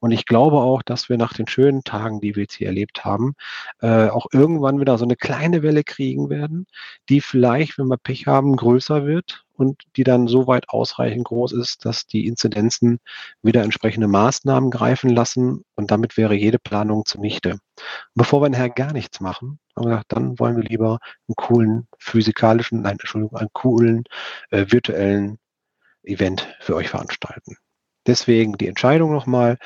[0.01, 3.05] Und ich glaube auch, dass wir nach den schönen Tagen, die wir jetzt hier erlebt
[3.05, 3.35] haben,
[3.81, 6.67] äh, auch irgendwann wieder so eine kleine Welle kriegen werden,
[7.09, 11.53] die vielleicht, wenn wir Pech haben, größer wird und die dann so weit ausreichend groß
[11.53, 12.99] ist, dass die Inzidenzen
[13.43, 17.59] wieder entsprechende Maßnahmen greifen lassen und damit wäre jede Planung zunichte.
[18.15, 20.99] Bevor wir nachher gar nichts machen, haben wir gesagt, dann wollen wir lieber
[21.29, 24.05] einen coolen physikalischen, nein, Entschuldigung, einen coolen
[24.51, 25.39] äh, virtuellen
[26.03, 27.57] Event für euch veranstalten.
[28.07, 29.59] Deswegen die Entscheidung nochmal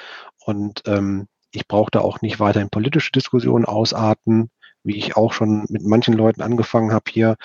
[0.44, 4.50] und ähm, ich brauche da auch nicht weiter in politische Diskussionen ausarten,
[4.84, 7.36] wie ich auch schon mit manchen Leuten angefangen habe hier.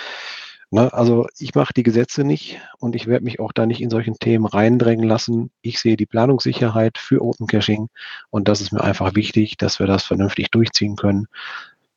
[0.73, 3.89] Ne, also ich mache die Gesetze nicht und ich werde mich auch da nicht in
[3.89, 5.51] solchen Themen reindrängen lassen.
[5.61, 7.89] Ich sehe die Planungssicherheit für Open Caching
[8.29, 11.27] und das ist mir einfach wichtig, dass wir das vernünftig durchziehen können.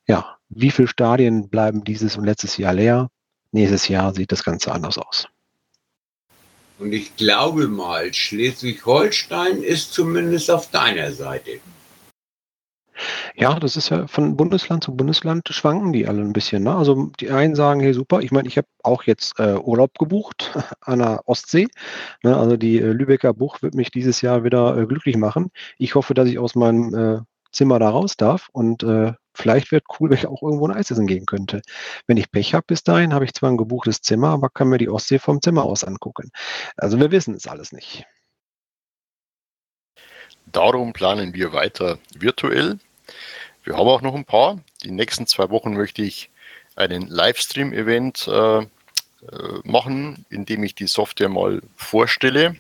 [0.09, 3.11] Ja, wie viele Stadien bleiben dieses und letztes Jahr leer?
[3.53, 5.29] Nächstes Jahr sieht das Ganze anders aus.
[6.81, 11.61] Und ich glaube mal, Schleswig-Holstein ist zumindest auf deiner Seite.
[13.37, 16.63] Ja, das ist ja von Bundesland zu Bundesland schwanken die alle ein bisschen.
[16.65, 16.75] Ne?
[16.75, 20.53] Also die einen sagen, hey super, ich meine, ich habe auch jetzt äh, Urlaub gebucht
[20.81, 21.69] an der Ostsee.
[22.23, 22.37] Ne?
[22.37, 25.51] Also die äh, Lübecker Buch wird mich dieses Jahr wieder äh, glücklich machen.
[25.79, 27.21] Ich hoffe, dass ich aus meinem äh,
[27.53, 31.07] Zimmer da raus darf und äh, vielleicht wird cool, wenn ich auch irgendwo ein Eisessen
[31.07, 31.63] gehen könnte.
[32.07, 34.79] Wenn ich Pech habe bis dahin, habe ich zwar ein gebuchtes Zimmer, aber kann mir
[34.79, 36.31] die Ostsee vom Zimmer aus angucken.
[36.77, 38.07] Also wir wissen es alles nicht.
[40.47, 42.79] Darum planen wir weiter virtuell.
[43.65, 44.61] Wir haben auch noch ein paar.
[44.85, 46.31] Die nächsten zwei Wochen möchte ich
[46.77, 48.67] einen Livestream-Event äh, äh,
[49.65, 52.57] machen, in dem ich die Software mal vorstelle,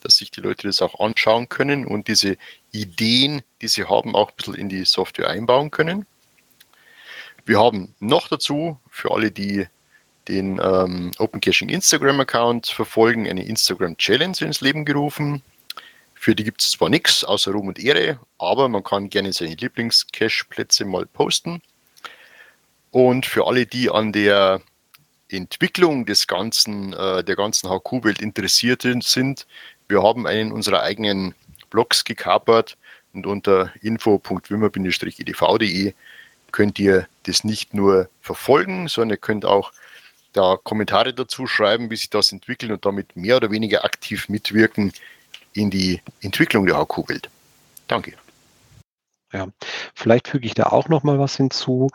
[0.00, 2.38] dass sich die Leute das auch anschauen können und diese
[2.72, 6.06] Ideen, die sie haben, auch ein bisschen in die Software einbauen können.
[7.44, 9.66] Wir haben noch dazu, für alle, die
[10.26, 15.42] den ähm, Open Caching Instagram Account verfolgen, eine Instagram Challenge ins Leben gerufen.
[16.18, 19.54] Für die gibt es zwar nichts außer Ruhm und Ehre, aber man kann gerne seine
[19.54, 21.62] Lieblings-Cache-Plätze mal posten.
[22.90, 24.60] Und für alle, die an der
[25.28, 29.46] Entwicklung des ganzen, äh, der ganzen HQ-Welt interessiert sind,
[29.88, 31.34] wir haben einen unserer eigenen
[31.70, 32.76] Blogs gekapert
[33.12, 35.94] und unter info.wimmer-edv.de
[36.50, 39.72] könnt ihr das nicht nur verfolgen, sondern ihr könnt auch
[40.32, 44.92] da Kommentare dazu schreiben, wie sich das entwickelt und damit mehr oder weniger aktiv mitwirken
[45.56, 47.30] in die Entwicklung der HQ-Welt.
[47.88, 48.14] Danke.
[49.32, 49.48] Ja,
[49.94, 51.90] vielleicht füge ich da auch noch mal was hinzu.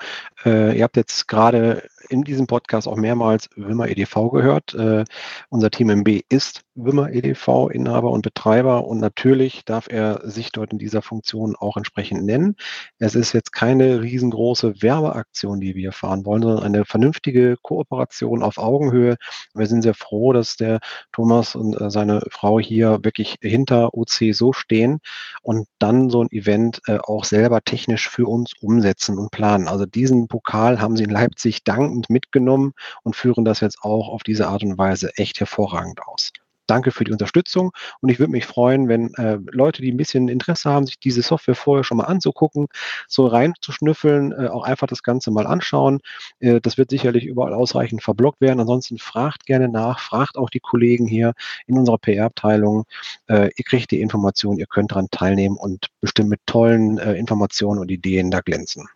[0.45, 4.73] Äh, ihr habt jetzt gerade in diesem Podcast auch mehrmals Wimmer EDV gehört.
[4.73, 5.05] Äh,
[5.49, 10.71] unser Team MB ist Wimmer EDV, Inhaber und Betreiber und natürlich darf er sich dort
[10.71, 12.55] in dieser Funktion auch entsprechend nennen.
[12.97, 18.57] Es ist jetzt keine riesengroße Werbeaktion, die wir fahren wollen, sondern eine vernünftige Kooperation auf
[18.57, 19.17] Augenhöhe.
[19.53, 20.79] Wir sind sehr froh, dass der
[21.11, 24.99] Thomas und äh, seine Frau hier wirklich hinter OC so stehen
[25.41, 29.67] und dann so ein Event äh, auch selber technisch für uns umsetzen und planen.
[29.67, 31.63] Also diesen Pokal haben sie in Leipzig
[32.01, 36.31] dankend mitgenommen und führen das jetzt auch auf diese Art und Weise echt hervorragend aus
[36.67, 40.29] danke für die Unterstützung und ich würde mich freuen, wenn äh, Leute, die ein bisschen
[40.29, 42.67] Interesse haben, sich diese Software vorher schon mal anzugucken,
[43.09, 45.99] so reinzuschnüffeln, äh, auch einfach das Ganze mal anschauen.
[46.39, 48.61] Äh, das wird sicherlich überall ausreichend verblockt werden.
[48.61, 51.33] Ansonsten fragt gerne nach, fragt auch die Kollegen hier
[51.67, 52.85] in unserer PR-Abteilung.
[53.27, 57.81] Äh, ihr kriegt die Informationen, ihr könnt daran teilnehmen und bestimmt mit tollen äh, Informationen
[57.81, 58.87] und Ideen da glänzen.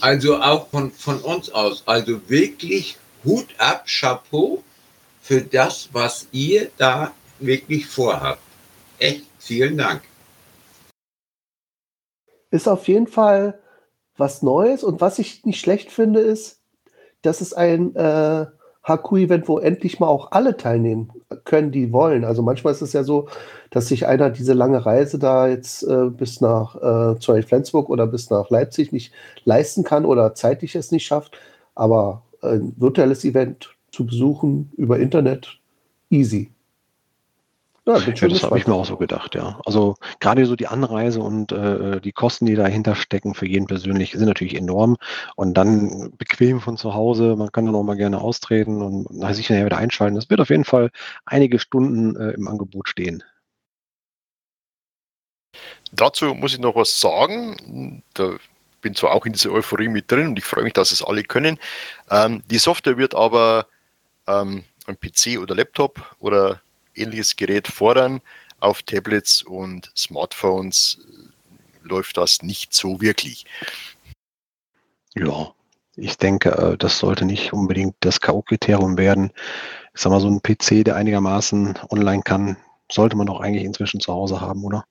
[0.00, 4.64] Also auch von, von uns aus, also wirklich Hut ab, Chapeau
[5.20, 8.40] für das, was ihr da wirklich vorhabt.
[8.98, 10.02] Echt vielen Dank.
[12.50, 13.62] Ist auf jeden Fall
[14.16, 16.62] was Neues und was ich nicht schlecht finde, ist,
[17.20, 18.46] dass es ein äh,
[18.82, 21.12] HQ-Event, wo endlich mal auch alle teilnehmen
[21.44, 22.24] können, die wollen.
[22.24, 23.28] Also manchmal ist es ja so,
[23.70, 26.76] dass sich einer diese lange Reise da jetzt äh, bis nach
[27.16, 29.12] äh, Flensburg oder bis nach Leipzig nicht
[29.44, 31.38] leisten kann oder zeitlich es nicht schafft.
[31.74, 35.58] Aber ein virtuelles Event zu besuchen über Internet
[36.10, 36.50] easy.
[37.88, 39.58] Ja, ja das habe ich mir auch so gedacht, ja.
[39.64, 44.12] Also gerade so die Anreise und äh, die Kosten, die dahinter stecken für jeden persönlich,
[44.12, 44.98] sind natürlich enorm.
[45.36, 49.48] Und dann bequem von zu Hause, man kann dann auch mal gerne austreten und sich
[49.48, 50.16] nachher wieder einschalten.
[50.16, 50.90] Das wird auf jeden Fall
[51.24, 53.24] einige Stunden äh, im Angebot stehen.
[55.90, 58.02] Dazu muss ich noch was sagen.
[58.12, 58.36] Da
[58.82, 61.22] bin zwar auch in dieser Euphorie mit drin und ich freue mich, dass es alle
[61.22, 61.58] können.
[62.10, 63.66] Ähm, die Software wird aber
[64.26, 66.60] ähm, ein PC oder Laptop oder
[67.00, 68.20] ähnliches Gerät fordern.
[68.60, 73.46] Auf Tablets und Smartphones äh, läuft das nicht so wirklich.
[75.14, 75.52] Ja,
[75.96, 79.32] ich denke, äh, das sollte nicht unbedingt das K.O.-Kriterium werden.
[79.94, 82.56] Ich sag mal, so ein PC, der einigermaßen online kann,
[82.90, 84.84] sollte man doch eigentlich inzwischen zu Hause haben, oder?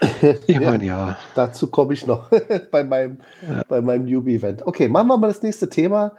[0.46, 1.08] Ich meine, ja.
[1.08, 1.18] ja.
[1.34, 2.30] Dazu komme ich noch
[2.70, 3.80] bei meinem, ja.
[3.80, 4.66] meinem Newbie-Event.
[4.66, 6.12] Okay, machen wir mal das nächste Thema.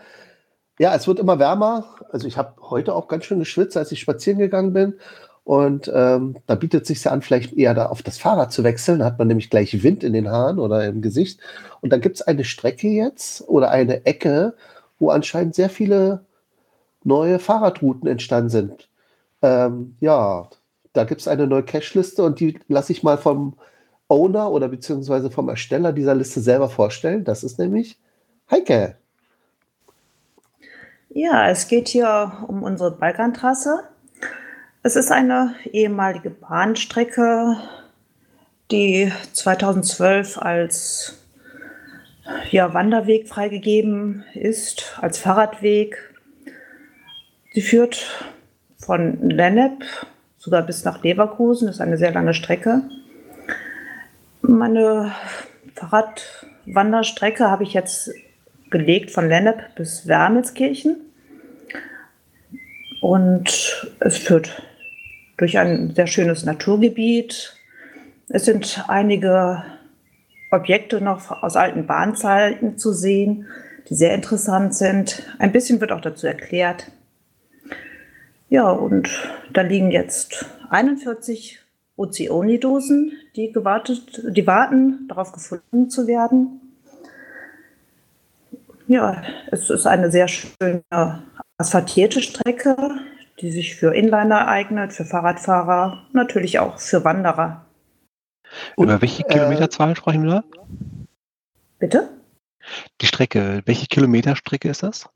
[0.79, 1.85] Ja, es wird immer wärmer.
[2.11, 4.95] Also ich habe heute auch ganz schön geschwitzt, als ich spazieren gegangen bin.
[5.43, 8.99] Und ähm, da bietet sich ja an, vielleicht eher da auf das Fahrrad zu wechseln.
[8.99, 11.39] Da hat man nämlich gleich Wind in den Haaren oder im Gesicht.
[11.81, 14.55] Und da gibt es eine Strecke jetzt oder eine Ecke,
[14.99, 16.25] wo anscheinend sehr viele
[17.03, 18.89] neue Fahrradrouten entstanden sind.
[19.41, 20.49] Ähm, ja,
[20.93, 23.55] da gibt es eine neue Cache-Liste und die lasse ich mal vom
[24.07, 27.25] Owner oder beziehungsweise vom Ersteller dieser Liste selber vorstellen.
[27.25, 27.99] Das ist nämlich
[28.49, 28.97] Heike.
[31.15, 33.83] Ja, es geht hier um unsere Balkantrasse.
[34.81, 37.55] Es ist eine ehemalige Bahnstrecke,
[38.71, 41.23] die 2012 als
[42.49, 45.97] ja, Wanderweg freigegeben ist, als Fahrradweg.
[47.53, 48.27] Sie führt
[48.79, 49.85] von Lennep
[50.39, 52.81] sogar bis nach Leverkusen, das ist eine sehr lange Strecke.
[54.41, 55.11] Meine
[55.75, 58.09] Fahrradwanderstrecke habe ich jetzt
[58.73, 60.97] gelegt von Lennep bis Wermelskirchen.
[63.01, 64.61] Und es führt
[65.37, 67.55] durch ein sehr schönes Naturgebiet.
[68.27, 69.63] Es sind einige
[70.51, 73.47] Objekte noch aus alten Bahnzeiten zu sehen,
[73.89, 75.23] die sehr interessant sind.
[75.39, 76.91] Ein bisschen wird auch dazu erklärt.
[78.49, 79.09] Ja, und
[79.51, 81.59] da liegen jetzt 41
[81.95, 86.61] Ozeoni-Dosen, die, die warten, darauf gefunden zu werden.
[88.87, 91.23] Ja, es ist eine sehr schöne
[91.57, 92.75] asphaltierte Strecke,
[93.39, 97.65] die sich für Inliner eignet, für Fahrradfahrer, natürlich auch für Wanderer.
[98.77, 100.43] Über welche Kilometerzahl sprechen wir da?
[101.79, 102.09] Bitte?
[103.01, 105.09] Die Strecke, welche Kilometerstrecke ist das?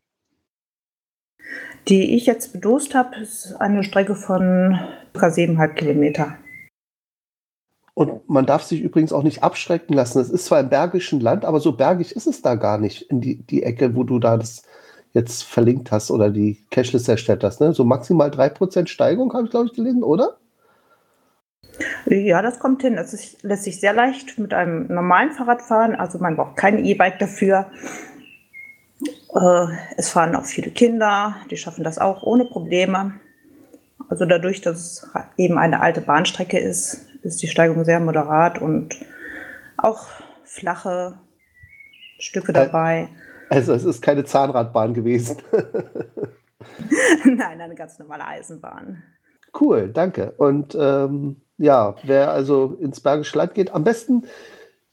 [1.87, 4.79] Die ich jetzt bedost habe, ist eine Strecke von
[5.13, 5.27] ca.
[5.27, 6.37] 7,5 Kilometer.
[7.97, 10.19] Und man darf sich übrigens auch nicht abschrecken lassen.
[10.19, 13.21] Es ist zwar im bergischen Land, aber so bergig ist es da gar nicht, in
[13.21, 14.61] die, die Ecke, wo du da das
[15.13, 17.59] jetzt verlinkt hast oder die Cashless erstellt hast.
[17.59, 17.73] Ne?
[17.73, 20.37] So maximal 3% Steigung, habe ich, glaube ich, gelesen, oder?
[22.05, 22.93] Ja, das kommt hin.
[22.97, 25.95] Ist, lässt sich sehr leicht mit einem normalen Fahrrad fahren.
[25.95, 27.71] Also man braucht kein E-Bike dafür.
[29.33, 33.13] Äh, es fahren auch viele Kinder, die schaffen das auch ohne Probleme.
[34.07, 38.95] Also dadurch, dass es eben eine alte Bahnstrecke ist, ist die Steigung sehr moderat und
[39.77, 40.07] auch
[40.43, 41.19] flache
[42.19, 43.09] Stücke dabei.
[43.49, 45.37] Also es ist keine Zahnradbahn gewesen.
[47.23, 49.03] Nein, eine ganz normale Eisenbahn.
[49.59, 50.33] Cool, danke.
[50.37, 54.25] Und ähm, ja, wer also ins Bergische Land geht, am besten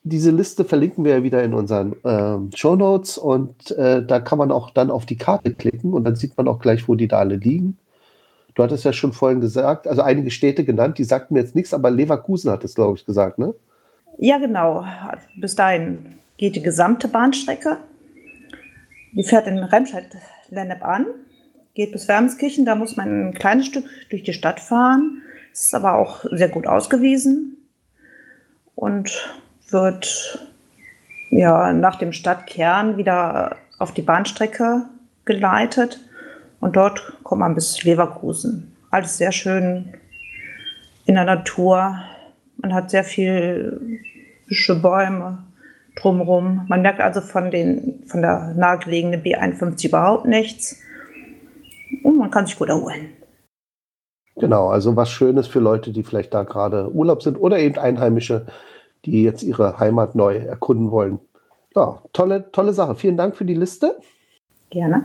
[0.04, 4.38] diese Liste verlinken wir ja wieder in unseren ähm, Show Notes und äh, da kann
[4.38, 7.08] man auch dann auf die Karte klicken und dann sieht man auch gleich, wo die
[7.08, 7.78] da alle liegen.
[8.54, 11.74] Du hattest ja schon vorhin gesagt, also einige Städte genannt, die sagten mir jetzt nichts,
[11.74, 13.54] aber Leverkusen hat es, glaube ich, gesagt, ne?
[14.18, 14.84] Ja, genau.
[15.36, 17.78] Bis dahin geht die gesamte Bahnstrecke.
[19.12, 21.06] Die fährt in Remscheid-Lennep an,
[21.74, 25.94] geht bis Wermskirchen, da muss man ein kleines Stück durch die Stadt fahren, ist aber
[25.94, 27.56] auch sehr gut ausgewiesen
[28.74, 29.36] und
[29.70, 30.46] wird
[31.30, 34.82] ja nach dem Stadtkern wieder auf die Bahnstrecke
[35.24, 36.00] geleitet
[36.60, 38.76] und dort kommt man bis Leverkusen.
[38.90, 39.94] Alles sehr schön
[41.06, 41.98] in der Natur.
[42.58, 44.00] Man hat sehr viel
[44.46, 45.44] Büsche, Bäume
[45.96, 46.64] drumherum.
[46.68, 50.80] Man merkt also von, den, von der nahegelegenen B51 überhaupt nichts.
[52.02, 53.10] Und man kann sich gut erholen.
[54.36, 58.46] Genau, also was Schönes für Leute, die vielleicht da gerade Urlaub sind oder eben Einheimische,
[59.04, 61.20] die jetzt ihre Heimat neu erkunden wollen.
[61.76, 62.96] Ja, tolle, tolle Sache.
[62.96, 63.98] Vielen Dank für die Liste.
[64.70, 65.04] Gerne.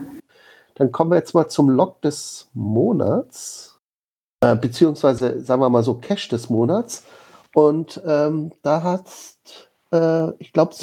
[0.80, 3.78] Dann kommen wir jetzt mal zum Log des Monats,
[4.40, 7.04] äh, beziehungsweise sagen wir mal so Cash des Monats.
[7.54, 9.10] Und ähm, da hat,
[9.92, 10.74] äh, ich glaube,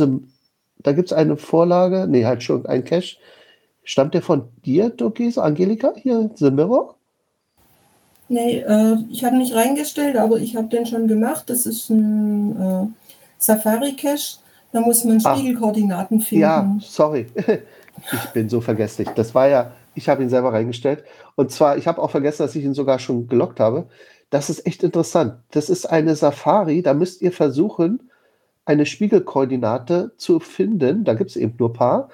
[0.81, 3.19] da gibt es eine Vorlage, nee, halt schon ein Cash.
[3.85, 6.95] Stammt der von dir, Dokis, Angelika, hier, The Mirror?
[8.29, 11.49] Nee, äh, ich habe nicht reingestellt, aber ich habe den schon gemacht.
[11.49, 12.87] Das ist ein äh,
[13.39, 14.41] Safari-Cache.
[14.73, 16.43] Da muss man Spiegelkoordinaten finden.
[16.43, 17.29] Ja, sorry.
[18.13, 19.09] Ich bin so vergesslich.
[19.15, 21.05] Das war ja, ich habe ihn selber reingestellt.
[21.35, 23.89] Und zwar, ich habe auch vergessen, dass ich ihn sogar schon gelockt habe.
[24.31, 25.35] Das ist echt interessant.
[25.51, 28.11] Das ist eine Safari, da müsst ihr versuchen,
[28.64, 31.05] eine Spiegelkoordinate zu finden.
[31.05, 32.09] Da gibt es eben nur ein paar.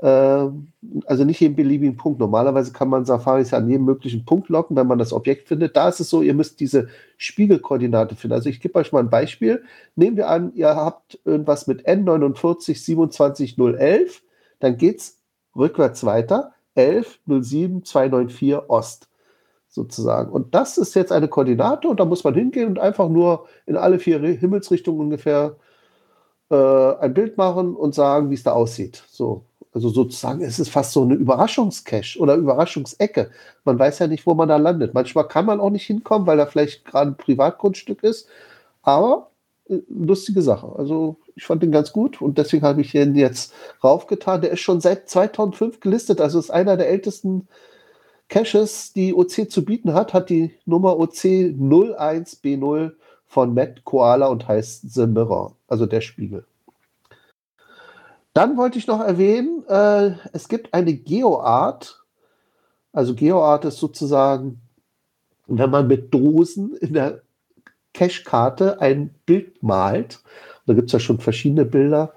[0.00, 0.68] Ähm,
[1.06, 2.20] also nicht jeden beliebigen Punkt.
[2.20, 5.76] Normalerweise kann man Safaris an jedem möglichen Punkt locken, wenn man das Objekt findet.
[5.76, 8.34] Da ist es so, ihr müsst diese Spiegelkoordinate finden.
[8.34, 9.64] Also ich gebe euch mal ein Beispiel.
[9.96, 14.22] Nehmen wir an, ihr habt irgendwas mit N49 27011,
[14.60, 15.18] dann geht es
[15.56, 16.52] rückwärts weiter.
[16.74, 19.08] 11 07 294 Ost
[19.68, 20.30] sozusagen.
[20.32, 23.76] Und das ist jetzt eine Koordinate und da muss man hingehen und einfach nur in
[23.76, 25.56] alle vier Himmelsrichtungen ungefähr
[26.50, 26.56] äh,
[27.00, 29.04] ein Bild machen und sagen, wie es da aussieht.
[29.08, 33.30] So, Also sozusagen ist es fast so eine Überraschungscache oder Überraschungsecke.
[33.64, 34.94] Man weiß ja nicht, wo man da landet.
[34.94, 38.28] Manchmal kann man auch nicht hinkommen, weil da vielleicht gerade ein Privatgrundstück ist.
[38.82, 39.30] Aber
[39.66, 40.72] lustige Sache.
[40.76, 43.52] Also ich fand den ganz gut und deswegen habe ich ihn jetzt
[43.82, 44.42] raufgetan.
[44.42, 47.48] Der ist schon seit 2005 gelistet, also ist einer der ältesten
[48.28, 52.92] Caches, die OC zu bieten hat, hat die Nummer OC 01B0
[53.26, 56.46] von Matt Koala und heißt The Mirror, also der Spiegel.
[58.32, 62.02] Dann wollte ich noch erwähnen, äh, es gibt eine GeoArt.
[62.92, 64.60] Also GeoArt ist sozusagen,
[65.46, 67.23] wenn man mit Dosen in der
[67.94, 70.20] Cache-Karte ein Bild malt.
[70.66, 72.12] Da gibt es ja schon verschiedene Bilder.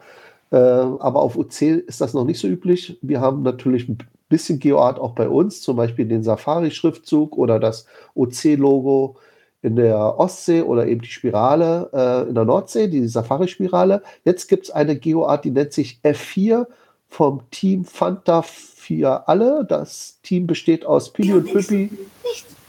[0.51, 2.97] Äh, aber auf UC ist das noch nicht so üblich.
[3.01, 3.97] Wir haben natürlich ein
[4.29, 9.17] bisschen GeoArt auch bei uns, zum Beispiel den Safari-Schriftzug oder das OC-Logo
[9.61, 14.01] in der Ostsee oder eben die Spirale äh, in der Nordsee, die Safari-Spirale.
[14.23, 16.67] Jetzt gibt es eine GeoArt, die nennt sich F4
[17.09, 19.65] vom Team Fanta 4 alle.
[19.67, 21.89] Das Team besteht aus Pili und Pippi,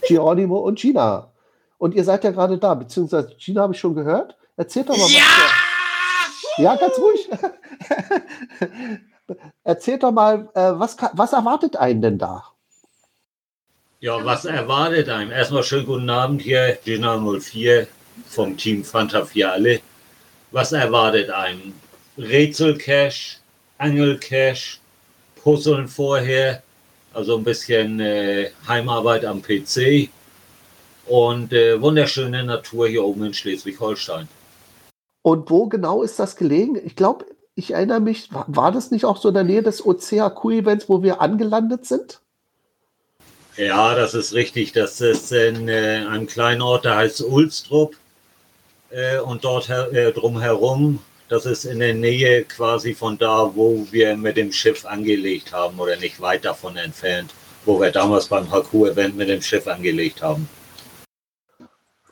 [0.07, 1.28] Geronimo und Gina.
[1.79, 4.35] Und ihr seid ja gerade da, beziehungsweise Gina habe ich schon gehört.
[4.57, 5.21] Erzählt doch mal ja!
[5.21, 6.57] was.
[6.57, 7.29] Ja, ganz ruhig.
[9.63, 12.43] Erzählt doch mal, äh, was, was erwartet einen denn da?
[14.01, 15.31] Ja, was erwartet einem?
[15.31, 17.87] Erstmal schönen guten Abend hier, Gina 04
[18.27, 19.79] vom Team Fanta 4 alle.
[20.51, 21.73] Was erwartet einem?
[22.17, 23.37] Rätselcache,
[23.77, 24.79] Angelcache,
[25.41, 26.61] Puzzeln vorher,
[27.13, 30.09] also ein bisschen äh, Heimarbeit am PC
[31.09, 34.27] und äh, wunderschöne Natur hier oben in Schleswig-Holstein.
[35.21, 36.79] Und wo genau ist das gelegen?
[36.85, 39.85] Ich glaube, ich erinnere mich, war, war, das nicht auch so in der Nähe des
[39.85, 42.21] OCHQ-Events, wo wir angelandet sind?
[43.57, 44.71] Ja, das ist richtig.
[44.71, 47.95] Das ist in äh, einem kleinen Ort, der heißt Ulstrup.
[48.91, 53.85] Äh, und dort her, äh, drumherum, das ist in der Nähe quasi von da, wo
[53.91, 57.31] wir mit dem Schiff angelegt haben oder nicht weit davon entfernt,
[57.65, 60.47] wo wir damals beim Haku-Event mit dem Schiff angelegt haben.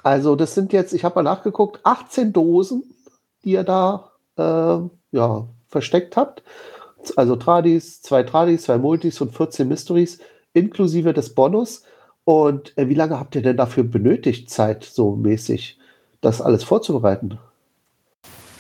[0.08, 2.96] Also das sind jetzt, ich habe mal nachgeguckt, 18 Dosen,
[3.44, 4.78] die ihr da äh,
[5.12, 6.44] ja, versteckt habt.
[7.18, 10.20] Also Tradis, zwei Tradis, zwei Multis und 14 Mysteries
[10.54, 11.84] inklusive des Bonus.
[12.24, 15.78] Und äh, wie lange habt ihr denn dafür benötigt, Zeit so mäßig,
[16.22, 17.38] das alles vorzubereiten?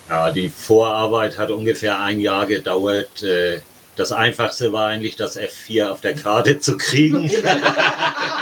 [0.10, 3.24] Ja, die Vorarbeit hat ungefähr ein Jahr gedauert.
[3.24, 3.62] Äh,
[3.96, 7.32] das Einfachste war eigentlich, das F4 auf der Karte zu kriegen.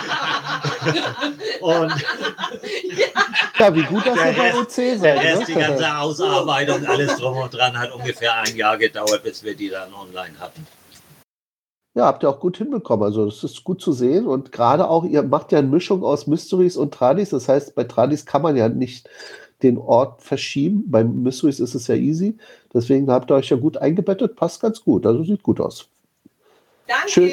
[1.61, 1.91] und
[3.59, 5.03] ja, wie gut das der bei Rest, OC seid.
[5.03, 5.45] der Rest, ne?
[5.47, 9.69] die ganze Ausarbeitung, alles drum und dran, hat ungefähr ein Jahr gedauert, bis wir die
[9.69, 10.65] dann online hatten.
[11.95, 13.05] Ja, habt ihr auch gut hinbekommen.
[13.05, 14.27] Also das ist gut zu sehen.
[14.27, 17.29] Und gerade auch, ihr macht ja eine Mischung aus Mysteries und Tradis.
[17.29, 19.09] Das heißt, bei Tradis kann man ja nicht
[19.63, 20.83] den Ort verschieben.
[20.87, 22.37] Bei Mysteries ist es ja easy.
[22.73, 24.35] Deswegen habt ihr euch ja gut eingebettet.
[24.35, 25.05] Passt ganz gut.
[25.05, 25.87] Also sieht gut aus.
[26.85, 27.09] Danke.
[27.09, 27.31] Schön.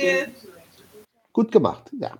[1.32, 2.12] Gut gemacht, ja.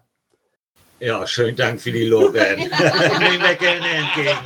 [1.03, 2.61] Ja, schönen Dank für die Lorbeeren.
[3.18, 4.38] Nehmen wir gerne entgegen.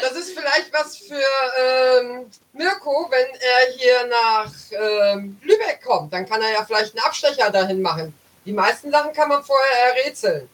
[0.00, 2.24] Das ist vielleicht was für ähm,
[2.54, 6.10] Mirko, wenn er hier nach ähm, Lübeck kommt.
[6.14, 8.14] Dann kann er ja vielleicht einen Abstecher dahin machen.
[8.46, 10.48] Die meisten Sachen kann man vorher errätseln.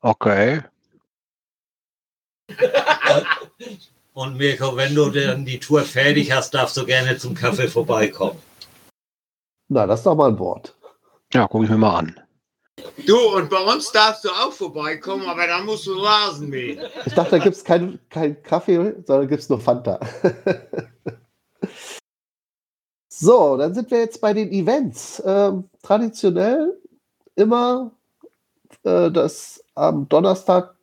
[0.00, 0.62] Okay.
[4.14, 8.40] Und Mirko, wenn du dann die Tour fertig hast, darfst du gerne zum Kaffee vorbeikommen.
[9.68, 10.74] Na, das ist doch mal ein Wort.
[11.34, 12.18] Ja, gucke ich mir mal an.
[13.06, 16.80] Du, und bei uns darfst du auch vorbeikommen, aber dann musst du Rasen mähen.
[17.04, 19.98] Ich dachte, da gibt es keinen kein Kaffee, sondern gibt es nur Fanta.
[23.08, 25.22] so, dann sind wir jetzt bei den Events.
[25.24, 26.78] Ähm, traditionell
[27.34, 27.92] immer
[28.84, 30.74] äh, das am Donnerstag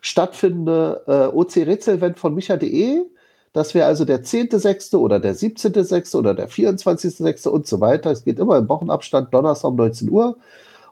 [0.00, 3.02] stattfindende äh, OC-Rätsel-Event von micha.de.
[3.52, 4.96] Das wäre also der 10.6.
[4.96, 6.16] oder der 17.6.
[6.16, 7.48] oder der 24.6.
[7.48, 8.10] und so weiter.
[8.10, 10.36] Es geht immer im Wochenabstand, Donnerstag um 19 Uhr.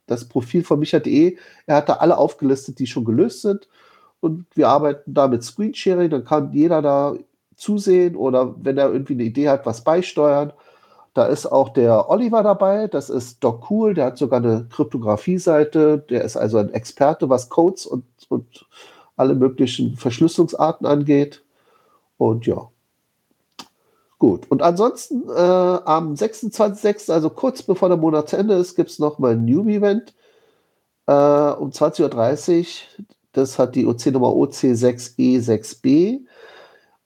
[0.07, 1.37] das Profil von micha.de.
[1.67, 3.69] Er hat da alle aufgelistet, die schon gelöst sind.
[4.21, 6.11] Und wir arbeiten da mit Screensharing.
[6.11, 7.15] Dann kann jeder da
[7.57, 10.53] zusehen oder wenn er irgendwie eine Idee hat, was beisteuern.
[11.19, 15.99] Da ist auch der Oliver dabei, das ist Doc Cool, der hat sogar eine Kryptographie-Seite,
[16.09, 18.67] der ist also ein Experte, was Codes und, und
[19.17, 21.43] alle möglichen Verschlüsselungsarten angeht.
[22.19, 22.71] Und ja.
[24.21, 24.49] Gut.
[24.49, 29.01] Und ansonsten äh, am 26.06., also kurz bevor der Monat zu Ende ist, gibt es
[29.01, 30.15] noch mal ein New-Event
[31.07, 33.07] äh, um 20.30 Uhr.
[33.33, 36.21] Das hat die OC-Nummer OC6E6B.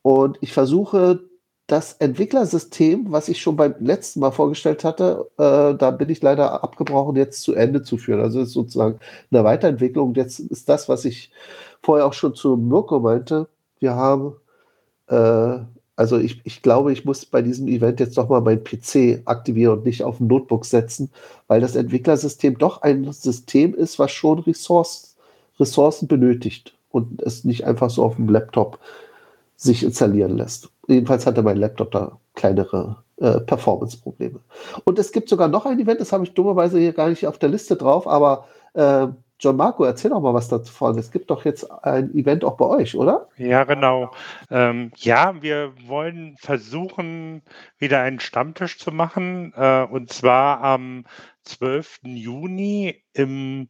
[0.03, 1.32] Und ich versuche
[1.67, 6.63] das Entwicklersystem, was ich schon beim letzten Mal vorgestellt hatte, äh, da bin ich leider
[6.63, 8.21] abgebrochen, jetzt zu Ende zu führen.
[8.21, 8.99] Also ist sozusagen
[9.31, 10.15] eine Weiterentwicklung.
[10.15, 11.31] Jetzt ist das, was ich
[11.83, 13.49] vorher auch schon zu Mirko meinte.
[13.79, 14.35] Wir haben,
[15.09, 15.59] äh,
[15.97, 19.79] also ich, ich glaube, ich muss bei diesem Event jetzt doch mal mein PC aktivieren
[19.79, 21.11] und nicht auf ein Notebook setzen,
[21.47, 25.17] weil das Entwicklersystem doch ein System ist, was schon Ressource,
[25.61, 28.79] Ressourcen benötigt und es nicht einfach so auf dem Laptop
[29.57, 30.71] sich installieren lässt.
[30.89, 34.41] Jedenfalls hatte mein Laptop da kleinere äh, Performance-Probleme.
[34.85, 37.39] Und es gibt sogar noch ein Event, das habe ich dummerweise hier gar nicht auf
[37.39, 39.09] der Liste drauf, aber äh,
[39.43, 40.97] John Marco, erzähl doch mal was davon.
[40.99, 43.29] Es gibt doch jetzt ein Event auch bei euch, oder?
[43.37, 44.13] Ja, genau.
[44.51, 47.43] Ähm, ja, wir wollen versuchen,
[47.77, 49.53] wieder einen Stammtisch zu machen.
[49.57, 51.07] Äh, und zwar am
[51.43, 52.03] 12.
[52.05, 53.69] Juni im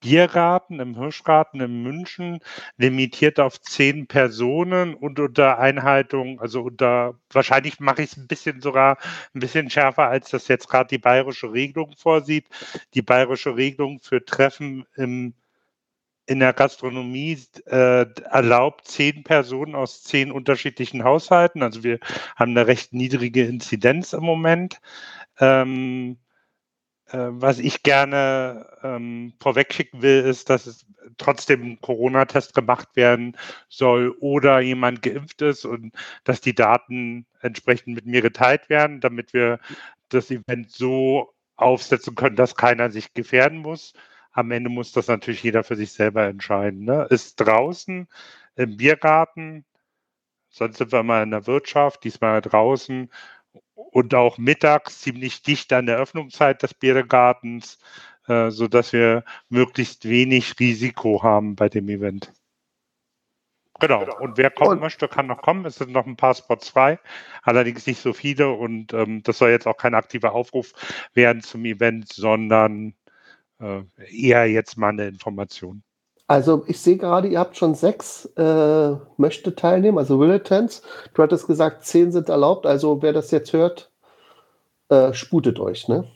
[0.00, 2.40] Biergarten, im Hirschgarten in München,
[2.78, 8.60] limitiert auf zehn Personen und unter Einhaltung, also unter, wahrscheinlich mache ich es ein bisschen
[8.60, 8.98] sogar
[9.34, 12.46] ein bisschen schärfer, als das jetzt gerade die bayerische Regelung vorsieht.
[12.94, 15.34] Die bayerische Regelung für Treffen im
[16.26, 21.60] in der Gastronomie äh, erlaubt zehn Personen aus zehn unterschiedlichen Haushalten.
[21.62, 21.98] Also wir
[22.36, 24.80] haben eine recht niedrige Inzidenz im Moment.
[25.40, 26.29] Ähm, äh,
[27.12, 30.86] was ich gerne ähm, vorwegschicken will, ist, dass es
[31.18, 33.36] trotzdem Corona-Test gemacht werden
[33.68, 35.92] soll oder jemand geimpft ist und
[36.24, 39.58] dass die Daten entsprechend mit mir geteilt werden, damit wir
[40.08, 43.92] das Event so aufsetzen können, dass keiner sich gefährden muss.
[44.32, 46.84] Am Ende muss das natürlich jeder für sich selber entscheiden.
[46.84, 47.06] Ne?
[47.10, 48.08] Ist draußen
[48.56, 49.64] im Biergarten,
[50.48, 53.10] sonst sind wir mal in der Wirtschaft, diesmal draußen
[53.92, 57.78] und auch mittags ziemlich dicht an der Öffnungszeit des Biergartens,
[58.28, 62.32] äh, sodass wir möglichst wenig Risiko haben bei dem Event.
[63.80, 64.04] Genau.
[64.18, 65.64] Und wer kommen und, möchte, kann noch kommen.
[65.64, 66.98] Es sind noch ein paar Spots frei,
[67.42, 68.50] allerdings nicht so viele.
[68.50, 70.72] Und ähm, das soll jetzt auch kein aktiver Aufruf
[71.14, 72.94] werden zum Event, sondern
[73.58, 75.82] äh, eher jetzt mal eine Information.
[76.30, 80.80] Also ich sehe gerade, ihr habt schon sechs äh, möchte teilnehmen, also Willetons.
[81.12, 82.66] Du hattest gesagt, zehn sind erlaubt.
[82.66, 83.90] Also wer das jetzt hört,
[84.90, 86.08] äh, sputet euch, ne?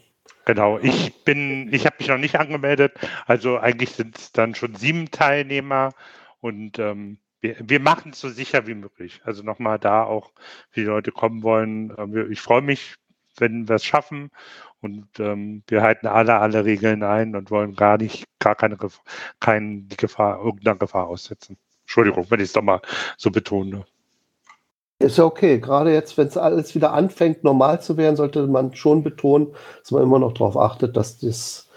[0.44, 2.92] Genau, ich bin, ich habe mich noch nicht angemeldet.
[3.26, 5.90] Also eigentlich sind es dann schon sieben Teilnehmer
[6.38, 9.20] und ähm, wir, wir machen es so sicher wie möglich.
[9.24, 10.30] Also nochmal da auch,
[10.70, 11.92] wie die Leute kommen wollen.
[11.98, 12.94] Ähm, ich freue mich,
[13.36, 14.30] wenn wir es schaffen
[14.84, 18.76] und ähm, wir halten alle, alle Regeln ein und wollen gar nicht, gar keine,
[19.40, 21.56] keine die Gefahr, irgendeiner Gefahr aussetzen.
[21.82, 22.80] Entschuldigung, wenn ich es doch mal
[23.16, 23.84] so betone.
[24.98, 25.58] Ist ja okay.
[25.58, 29.90] Gerade jetzt, wenn es alles wieder anfängt, normal zu werden, sollte man schon betonen, dass
[29.90, 31.68] man immer noch darauf achtet, dass das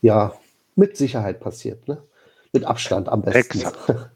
[0.00, 0.32] ja
[0.74, 1.88] mit Sicherheit passiert.
[1.88, 2.02] Ne?
[2.52, 3.60] Mit Abstand am besten.
[3.60, 4.10] Exakt.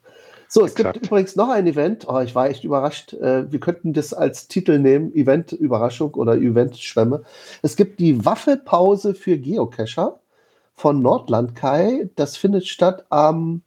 [0.49, 0.95] So, es Exakt.
[0.95, 2.07] gibt übrigens noch ein Event.
[2.09, 3.13] Oh, ich war echt überrascht.
[3.15, 7.23] Äh, wir könnten das als Titel nehmen: Event-Überraschung oder Event-Schwemme.
[7.63, 10.21] Es gibt die Waffelpause für Geocacher
[10.75, 12.11] von Nordlandkai.
[12.17, 13.63] Das findet statt am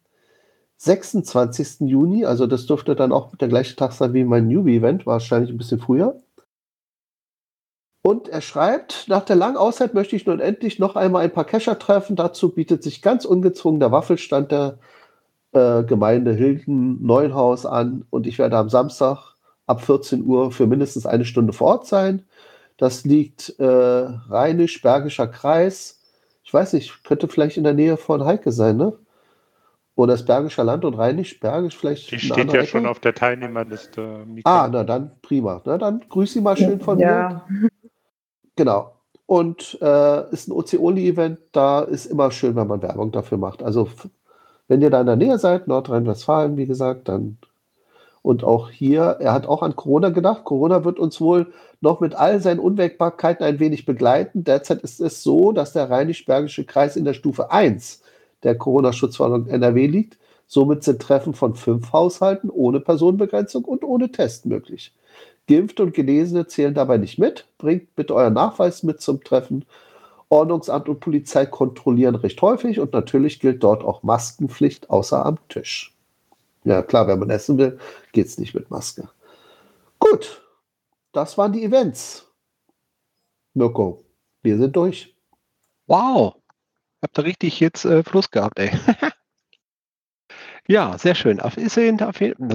[0.78, 1.82] 26.
[1.82, 2.26] Juni.
[2.26, 5.80] Also, das dürfte dann auch der gleiche Tag sein wie mein Newbie-Event, wahrscheinlich ein bisschen
[5.80, 6.22] früher.
[8.02, 11.44] Und er schreibt, nach der langen Auszeit möchte ich nun endlich noch einmal ein paar
[11.44, 12.16] Cacher treffen.
[12.16, 14.80] Dazu bietet sich ganz ungezwungen der Waffelstand der
[15.52, 19.36] äh, Gemeinde Hilden Neuenhaus an und ich werde am Samstag
[19.68, 22.24] ab 14 Uhr für mindestens eine Stunde vor Ort sein.
[22.78, 26.02] Das liegt äh, Rheinisch-Bergischer Kreis.
[26.44, 28.94] Ich weiß nicht, könnte vielleicht in der Nähe von Heike sein, ne?
[29.96, 32.10] Oder das Bergischer Land und Rheinisch-Bergisch vielleicht.
[32.10, 32.68] Die steht ja Ecke?
[32.68, 34.24] schon auf der Teilnehmerliste.
[34.26, 34.64] Mika.
[34.64, 35.62] Ah, na dann prima.
[35.66, 37.44] Na dann grüß Sie mal schön von ja.
[37.50, 37.70] mir.
[38.56, 38.96] Genau.
[39.26, 43.62] Und äh, ist ein OC-Only-Event, da ist immer schön, wenn man Werbung dafür macht.
[43.62, 43.90] Also
[44.70, 47.38] wenn ihr da in der Nähe seid, Nordrhein-Westfalen, wie gesagt, dann
[48.22, 50.44] und auch hier, er hat auch an Corona gedacht.
[50.44, 54.44] Corona wird uns wohl noch mit all seinen Unwägbarkeiten ein wenig begleiten.
[54.44, 58.02] Derzeit ist es so, dass der Rheinisch-Bergische Kreis in der Stufe 1
[58.44, 60.18] der Corona-Schutzverordnung NRW liegt.
[60.48, 64.94] Somit sind Treffen von fünf Haushalten ohne Personenbegrenzung und ohne Test möglich.
[65.48, 67.48] Geimpfte und Genesene zählen dabei nicht mit.
[67.58, 69.66] Bringt bitte euren Nachweis mit zum Treffen
[70.30, 75.96] Ordnungsamt und Polizei kontrollieren recht häufig und natürlich gilt dort auch Maskenpflicht außer am Tisch.
[76.64, 77.80] Ja, klar, wenn man essen will,
[78.12, 79.10] geht es nicht mit Maske.
[79.98, 80.42] Gut,
[81.12, 82.28] das waren die Events.
[83.54, 84.04] Mirko,
[84.44, 85.16] wir sind durch.
[85.88, 86.36] Wow.
[87.02, 88.72] Habt ihr richtig jetzt äh, Fluss gehabt, ey.
[90.72, 91.40] Ja, sehr schön.
[91.58, 92.48] Ist, ja auf jeden-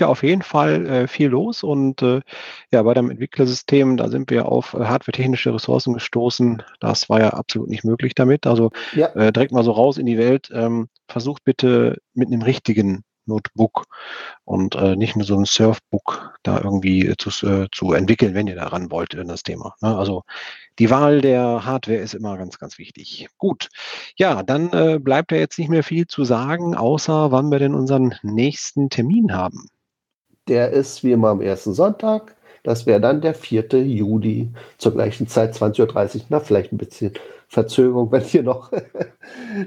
[0.00, 0.08] ja
[0.42, 2.20] Fall äh, viel los und äh,
[2.70, 6.62] ja, bei dem Entwicklersystem, da sind wir auf äh, hardwaretechnische Ressourcen gestoßen.
[6.80, 8.46] Das war ja absolut nicht möglich damit.
[8.46, 8.70] Also
[9.14, 10.50] äh, direkt mal so raus in die Welt.
[10.52, 13.84] Ähm, versucht bitte mit einem richtigen Notebook
[14.44, 18.46] und äh, nicht nur so ein Surfbook da irgendwie äh, zu, äh, zu entwickeln, wenn
[18.46, 19.74] ihr daran wollt in das Thema.
[19.80, 19.96] Ne?
[19.96, 20.22] Also
[20.78, 23.28] die Wahl der Hardware ist immer ganz, ganz wichtig.
[23.38, 23.68] Gut,
[24.16, 27.74] ja, dann äh, bleibt ja jetzt nicht mehr viel zu sagen, außer wann wir denn
[27.74, 29.68] unseren nächsten Termin haben.
[30.48, 32.36] Der ist wie immer am ersten Sonntag.
[32.64, 33.66] Das wäre dann der 4.
[33.84, 36.22] Juli zur gleichen Zeit, 20.30 Uhr.
[36.28, 37.12] Na, vielleicht ein bisschen
[37.48, 38.70] Verzögerung, wenn hier noch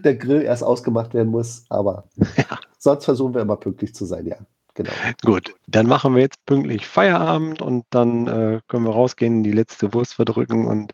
[0.03, 1.65] der Grill erst ausgemacht werden muss.
[1.69, 2.05] Aber
[2.77, 4.37] sonst versuchen wir immer pünktlich zu sein, ja.
[4.75, 4.91] Genau.
[5.23, 9.93] Gut, dann machen wir jetzt pünktlich Feierabend und dann äh, können wir rausgehen, die letzte
[9.93, 10.67] Wurst verdrücken.
[10.67, 10.91] Und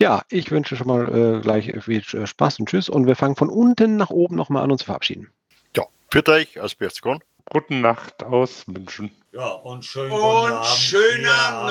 [0.00, 2.88] ja, ich wünsche schon mal äh, gleich viel äh, Spaß und Tschüss.
[2.88, 5.30] Und wir fangen von unten nach oben nochmal an, uns zu verabschieden.
[5.76, 7.22] Ja, für euch aus Berchtesgaden.
[7.48, 9.12] Gute Nacht aus München.
[9.32, 10.66] Ja, und schönen Und guten Abend.
[10.66, 11.70] schönen Abend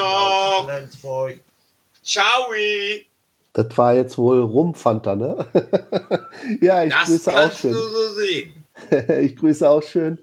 [1.04, 1.30] noch.
[2.02, 2.26] Ciao.
[3.54, 5.46] Das war jetzt wohl Rumfanta, ne?
[6.62, 7.74] ja, ich Das grüße auch schön.
[7.74, 8.61] du so sehen.
[9.22, 10.20] ich grüße auch schön.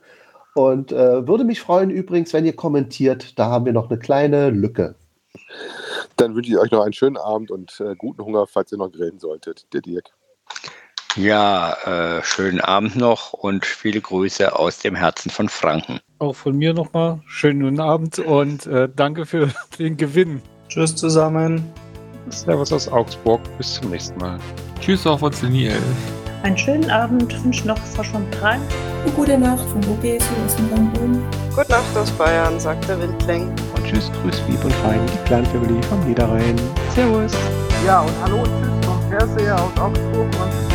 [0.54, 3.38] Und äh, würde mich freuen übrigens, wenn ihr kommentiert.
[3.38, 4.96] Da haben wir noch eine kleine Lücke.
[6.16, 8.90] Dann wünsche ich euch noch einen schönen Abend und äh, guten Hunger, falls ihr noch
[8.90, 9.72] grillen solltet.
[9.72, 10.10] Der Dirk.
[11.16, 11.72] Ja,
[12.18, 16.00] äh, schönen Abend noch und viele Grüße aus dem Herzen von Franken.
[16.18, 19.48] Auch von mir nochmal schönen guten Abend und äh, danke für
[19.78, 20.42] den Gewinn.
[20.68, 21.64] Tschüss zusammen.
[22.30, 23.40] Servus aus Augsburg.
[23.56, 24.38] Bis zum nächsten Mal.
[24.80, 26.17] Tschüss auch von 11.
[26.42, 28.60] Einen schönen Abend wünsche noch Frau Schwamm-Trein.
[29.04, 31.22] Und gute Nacht von Logesi aus dem Rambun.
[31.54, 33.48] Gute Nacht aus Bayern, sagt der Windling.
[33.74, 36.56] Und tschüss, grüß lieb und fein, die Clan-Family vom Niederrhein.
[36.94, 37.32] Servus.
[37.84, 40.67] Ja, und hallo und tschüss vom Fernseher aus Augsburg und